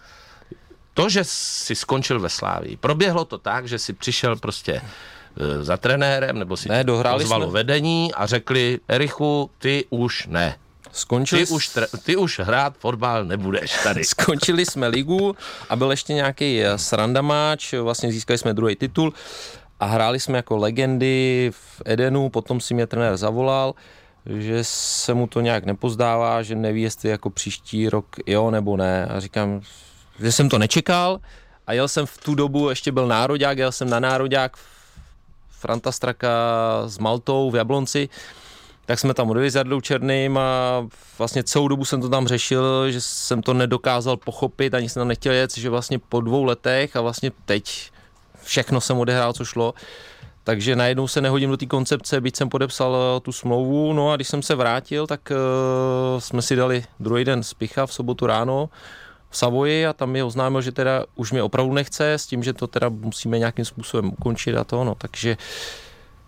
To, 0.95 1.09
že 1.09 1.25
jsi 1.25 1.75
skončil 1.75 2.21
ve 2.21 2.29
Slávii, 2.29 2.77
proběhlo 2.77 3.25
to 3.25 3.39
tak, 3.39 3.69
že 3.69 3.79
jsi 3.79 3.93
přišel 3.93 4.37
prostě 4.37 4.83
za 5.61 5.77
trenérem, 5.77 6.39
nebo 6.39 6.57
si 6.57 6.69
ne, 6.69 6.85
pozvalo 7.13 7.45
jsme. 7.45 7.53
vedení 7.53 8.15
a 8.15 8.27
řekli, 8.27 8.79
Erichu, 8.89 9.51
ty 9.59 9.85
už 9.91 10.27
ne. 10.27 10.55
Skončili 10.93 11.47
ty, 11.47 11.53
už, 11.53 11.71
ty 12.05 12.17
už 12.17 12.39
hrát 12.39 12.77
fotbal 12.79 13.25
nebudeš 13.25 13.73
tady. 13.83 14.05
Skončili 14.05 14.67
jsme 14.67 14.89
ligu 14.89 15.37
a 15.69 15.77
byl 15.77 15.91
ještě 15.91 16.15
nějaký 16.15 16.63
srandamáč, 16.77 17.73
vlastně 17.73 18.13
získali 18.13 18.39
jsme 18.39 18.55
druhý 18.55 18.77
titul 18.77 19.13
a 19.81 19.87
hráli 19.87 20.21
jsme 20.21 20.39
jako 20.39 20.57
legendy 20.57 21.51
v 21.55 21.83
Edenu, 21.85 22.29
potom 22.29 22.61
si 22.61 22.75
mě 22.75 22.87
trenér 22.87 23.17
zavolal, 23.17 23.75
že 24.27 24.59
se 24.63 25.15
mu 25.15 25.27
to 25.27 25.41
nějak 25.41 25.65
nepozdává, 25.65 26.43
že 26.43 26.55
neví, 26.55 26.83
jestli 26.83 27.09
jako 27.09 27.31
příští 27.31 27.89
rok 27.89 28.07
jo 28.27 28.51
nebo 28.51 28.77
ne. 28.77 29.07
A 29.07 29.21
říkám, 29.21 29.61
že 30.21 30.33
jsem 30.33 30.49
to 30.49 30.59
nečekal 30.59 31.19
a 31.67 31.73
jel 31.73 31.89
jsem 31.89 32.07
v 32.07 32.19
tu 32.19 32.35
dobu, 32.35 32.71
ještě 32.71 32.93
byl 32.93 33.07
nároďák, 33.07 33.59
jel 33.59 33.73
jsem 33.73 33.91
na 33.91 34.01
nároďák 34.01 34.57
Franta 35.59 35.93
Straka 35.93 36.29
s 36.87 36.99
Maltou 36.99 37.51
v 37.51 37.57
Jablonci 37.57 38.09
tak 38.89 38.99
jsme 38.99 39.15
tam 39.15 39.31
odjeli 39.31 39.51
s 39.51 39.55
Jardou 39.55 39.81
Černým 39.81 40.39
a 40.39 40.87
vlastně 41.19 41.45
celou 41.45 41.69
dobu 41.69 41.85
jsem 41.85 42.01
to 42.01 42.09
tam 42.09 42.29
řešil, 42.29 42.91
že 42.91 43.01
jsem 43.01 43.43
to 43.43 43.55
nedokázal 43.55 44.17
pochopit, 44.17 44.75
ani 44.75 44.89
jsem 44.89 45.01
tam 45.01 45.09
nechtěl 45.09 45.33
jet, 45.33 45.59
že 45.59 45.71
vlastně 45.71 45.99
po 45.99 46.21
dvou 46.21 46.45
letech 46.45 46.97
a 46.97 47.01
vlastně 47.01 47.31
teď 47.45 47.91
všechno 48.43 48.81
jsem 48.81 48.99
odehrál, 48.99 49.33
co 49.33 49.45
šlo, 49.45 49.75
takže 50.45 50.77
najednou 50.77 51.09
se 51.09 51.21
nehodím 51.21 51.51
do 51.51 51.57
té 51.57 51.67
koncepce, 51.67 52.21
byť 52.21 52.37
jsem 52.37 52.49
podepsal 52.49 52.97
eh, 52.97 53.21
tu 53.21 53.33
smlouvu, 53.33 53.93
no 53.93 54.11
a 54.11 54.17
když 54.17 54.29
jsem 54.29 54.43
se 54.43 54.55
vrátil, 54.55 55.07
tak 55.07 55.33
uh, 55.33 56.21
jsme 56.21 56.43
si 56.43 56.57
dali 56.57 56.85
druhý 57.01 57.25
den 57.25 57.43
spicha 57.43 57.87
v 57.87 57.93
sobotu 57.95 58.27
ráno 58.27 58.69
v 59.31 59.37
Savoji 59.37 59.87
a 59.87 59.93
tam 59.93 60.11
mi 60.11 60.23
oznámil, 60.23 60.63
že 60.63 60.73
teda 60.73 61.05
už 61.15 61.33
mě 61.33 61.43
opravdu 61.43 61.73
nechce, 61.73 62.13
s 62.13 62.27
tím, 62.27 62.43
že 62.43 62.53
to 62.53 62.67
teda 62.67 62.89
musíme 62.89 63.39
nějakým 63.39 63.65
způsobem 63.65 64.09
ukončit 64.09 64.57
a 64.57 64.65
to, 64.65 64.85
no, 64.85 64.95
takže 64.95 65.37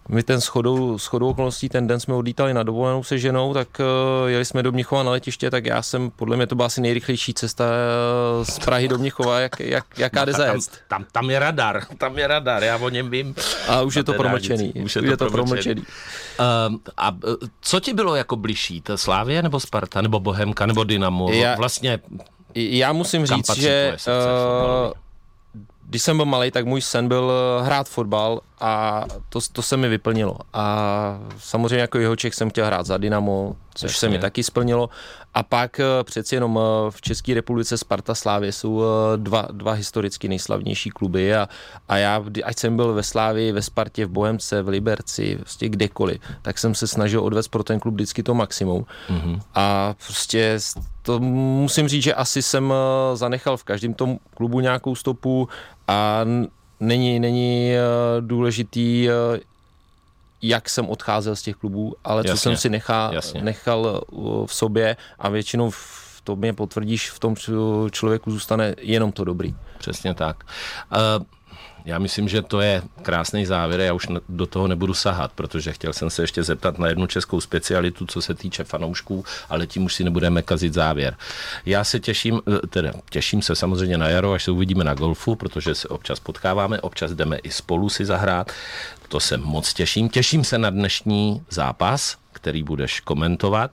my 0.08 0.22
ten 0.22 0.40
shodou, 0.40 0.98
shodou 0.98 1.28
okolností 1.28 1.68
ten 1.68 1.86
den 1.86 2.00
jsme 2.00 2.14
odlítali 2.14 2.54
na 2.54 2.62
dovolenou 2.62 3.04
se 3.04 3.18
ženou, 3.18 3.54
tak 3.54 3.68
uh, 3.78 4.28
jeli 4.28 4.44
jsme 4.44 4.62
do 4.62 4.72
Mnichova 4.72 5.02
na 5.02 5.10
letiště, 5.10 5.50
tak 5.50 5.66
já 5.66 5.82
jsem, 5.82 6.10
podle 6.10 6.36
mě 6.36 6.46
to 6.46 6.54
byla 6.54 6.66
asi 6.66 6.80
nejrychlejší 6.80 7.34
cesta 7.34 7.64
uh, 8.38 8.44
z 8.44 8.58
Prahy 8.58 8.88
do 8.88 8.98
Mnichova, 8.98 9.40
jak, 9.40 9.60
jak, 9.60 9.98
jaká 9.98 10.24
jde 10.24 10.32
Tam, 10.32 10.58
tam, 10.88 11.04
tam, 11.12 11.30
je 11.30 11.38
radar, 11.38 11.84
tam 11.98 12.18
je 12.18 12.26
radar, 12.26 12.64
já 12.64 12.76
o 12.76 12.88
něm 12.88 13.10
vím. 13.10 13.34
A 13.68 13.82
už 13.82 13.96
je 13.96 14.04
to 14.04 14.12
promlčený. 14.12 14.72
Už 14.72 14.96
je, 14.96 15.02
už 15.02 15.08
je 15.08 15.16
to 15.16 15.30
promlčený. 15.30 15.80
Uh, 15.80 16.76
a 16.96 17.16
co 17.60 17.80
ti 17.80 17.94
bylo 17.94 18.16
jako 18.16 18.36
bližší, 18.36 18.80
ta 18.80 18.96
Slávě 18.96 19.42
nebo 19.42 19.60
Sparta, 19.60 20.00
nebo 20.00 20.20
Bohemka, 20.20 20.66
nebo 20.66 20.84
Dynamo? 20.84 21.32
Já, 21.32 21.56
vlastně 21.56 21.98
já 22.54 22.92
musím 22.92 23.26
říct, 23.26 23.56
že 23.56 23.96
uh, 24.08 24.92
když 25.88 26.02
jsem 26.02 26.16
byl 26.16 26.26
malý, 26.26 26.50
tak 26.50 26.66
můj 26.66 26.80
sen 26.80 27.08
byl 27.08 27.32
hrát 27.62 27.88
fotbal 27.88 28.40
a 28.60 29.04
to, 29.28 29.40
to 29.52 29.62
se 29.62 29.76
mi 29.76 29.88
vyplnilo. 29.88 30.36
A 30.52 31.18
samozřejmě 31.38 31.76
jako 31.76 31.98
jeho 31.98 32.16
Čech 32.16 32.34
jsem 32.34 32.50
chtěl 32.50 32.66
hrát 32.66 32.86
za 32.86 32.98
Dynamo, 32.98 33.56
což 33.74 33.90
Jasně. 33.90 33.98
se 33.98 34.08
mi 34.08 34.18
taky 34.18 34.42
splnilo. 34.42 34.90
A 35.34 35.42
pak 35.42 35.80
eh, 35.80 35.84
přeci 36.04 36.34
jenom 36.34 36.58
eh, 36.58 36.90
v 36.90 37.00
České 37.00 37.34
republice 37.34 37.78
Sparta 37.78 38.14
Slávě 38.14 38.52
jsou 38.52 38.82
eh, 38.82 39.16
dva, 39.16 39.48
dva 39.50 39.72
historicky 39.72 40.28
nejslavnější 40.28 40.90
kluby 40.90 41.34
a, 41.34 41.48
a 41.88 41.96
já, 41.96 42.24
ať 42.44 42.58
jsem 42.58 42.76
byl 42.76 42.94
ve 42.94 43.02
Slávii, 43.02 43.52
ve 43.52 43.62
Spartě, 43.62 44.06
v 44.06 44.10
Bohemce, 44.10 44.62
v 44.62 44.68
Liberci, 44.68 45.36
prostě 45.36 45.68
kdekoliv, 45.68 46.20
tak 46.42 46.58
jsem 46.58 46.74
se 46.74 46.86
snažil 46.86 47.24
odvést 47.24 47.48
pro 47.48 47.64
ten 47.64 47.80
klub 47.80 47.94
vždycky 47.94 48.22
to 48.22 48.34
maximum. 48.34 48.86
Mm-hmm. 49.08 49.40
A 49.54 49.94
prostě 50.06 50.58
to 51.02 51.20
musím 51.20 51.88
říct, 51.88 52.02
že 52.02 52.14
asi 52.14 52.42
jsem 52.42 52.74
zanechal 53.14 53.56
v 53.56 53.64
každém 53.64 53.94
tom 53.94 54.18
klubu 54.34 54.60
nějakou 54.60 54.94
stopu 54.94 55.48
a 55.88 56.24
není, 56.80 57.20
není 57.20 57.72
důležitý, 58.20 59.08
jak 60.42 60.68
jsem 60.68 60.88
odcházel 60.88 61.36
z 61.36 61.42
těch 61.42 61.56
klubů, 61.56 61.94
ale 62.04 62.20
jasně, 62.20 62.30
co 62.30 62.36
jsem 62.36 62.56
si 62.56 62.68
nechal, 62.68 63.12
nechal 63.40 64.02
uh, 64.10 64.46
v 64.46 64.54
sobě 64.54 64.96
a 65.18 65.28
většinou 65.28 65.70
v 65.70 66.10
to 66.24 66.36
mě 66.36 66.52
potvrdíš, 66.52 67.10
v 67.10 67.18
tom 67.18 67.34
člověku 67.90 68.30
zůstane 68.30 68.74
jenom 68.78 69.12
to 69.12 69.24
dobrý. 69.24 69.54
Přesně 69.78 70.14
tak. 70.14 70.44
Uh, 70.92 71.24
já 71.84 71.98
myslím, 71.98 72.28
že 72.28 72.42
to 72.42 72.60
je 72.60 72.82
krásný 73.02 73.46
závěr, 73.46 73.80
já 73.80 73.92
už 73.92 74.06
do 74.28 74.46
toho 74.46 74.68
nebudu 74.68 74.94
sahat, 74.94 75.32
protože 75.32 75.72
chtěl 75.72 75.92
jsem 75.92 76.10
se 76.10 76.22
ještě 76.22 76.42
zeptat 76.42 76.78
na 76.78 76.88
jednu 76.88 77.06
českou 77.06 77.40
specialitu, 77.40 78.06
co 78.06 78.22
se 78.22 78.34
týče 78.34 78.64
fanoušků, 78.64 79.24
ale 79.48 79.66
tím 79.66 79.84
už 79.84 79.94
si 79.94 80.04
nebudeme 80.04 80.42
kazit 80.42 80.74
závěr. 80.74 81.16
Já 81.66 81.84
se 81.84 82.00
těším, 82.00 82.40
eh, 82.48 82.66
teda 82.66 82.92
těším 83.10 83.42
se 83.42 83.56
samozřejmě 83.56 83.98
na 83.98 84.08
jaro, 84.08 84.32
až 84.32 84.44
se 84.44 84.50
uvidíme 84.50 84.84
na 84.84 84.94
golfu, 84.94 85.34
protože 85.34 85.74
se 85.74 85.88
občas 85.88 86.20
potkáváme, 86.20 86.80
občas 86.80 87.12
jdeme 87.12 87.36
i 87.36 87.50
spolu 87.50 87.88
si 87.88 88.04
zahrát. 88.04 88.52
To 89.08 89.20
se 89.20 89.36
moc 89.36 89.74
těším. 89.74 90.08
Těším 90.08 90.44
se 90.44 90.58
na 90.58 90.70
dnešní 90.70 91.42
zápas, 91.50 92.16
který 92.32 92.62
budeš 92.62 93.00
komentovat. 93.00 93.70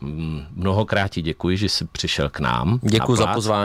Mm, 0.00 0.46
mnohokrát 0.54 1.08
ti 1.08 1.22
děkuji, 1.22 1.56
že 1.56 1.68
jsi 1.68 1.84
přišel 1.84 2.28
k 2.28 2.40
nám. 2.40 2.80
Děkuji 2.82 3.16
za 3.16 3.26
pozvání. 3.26 3.60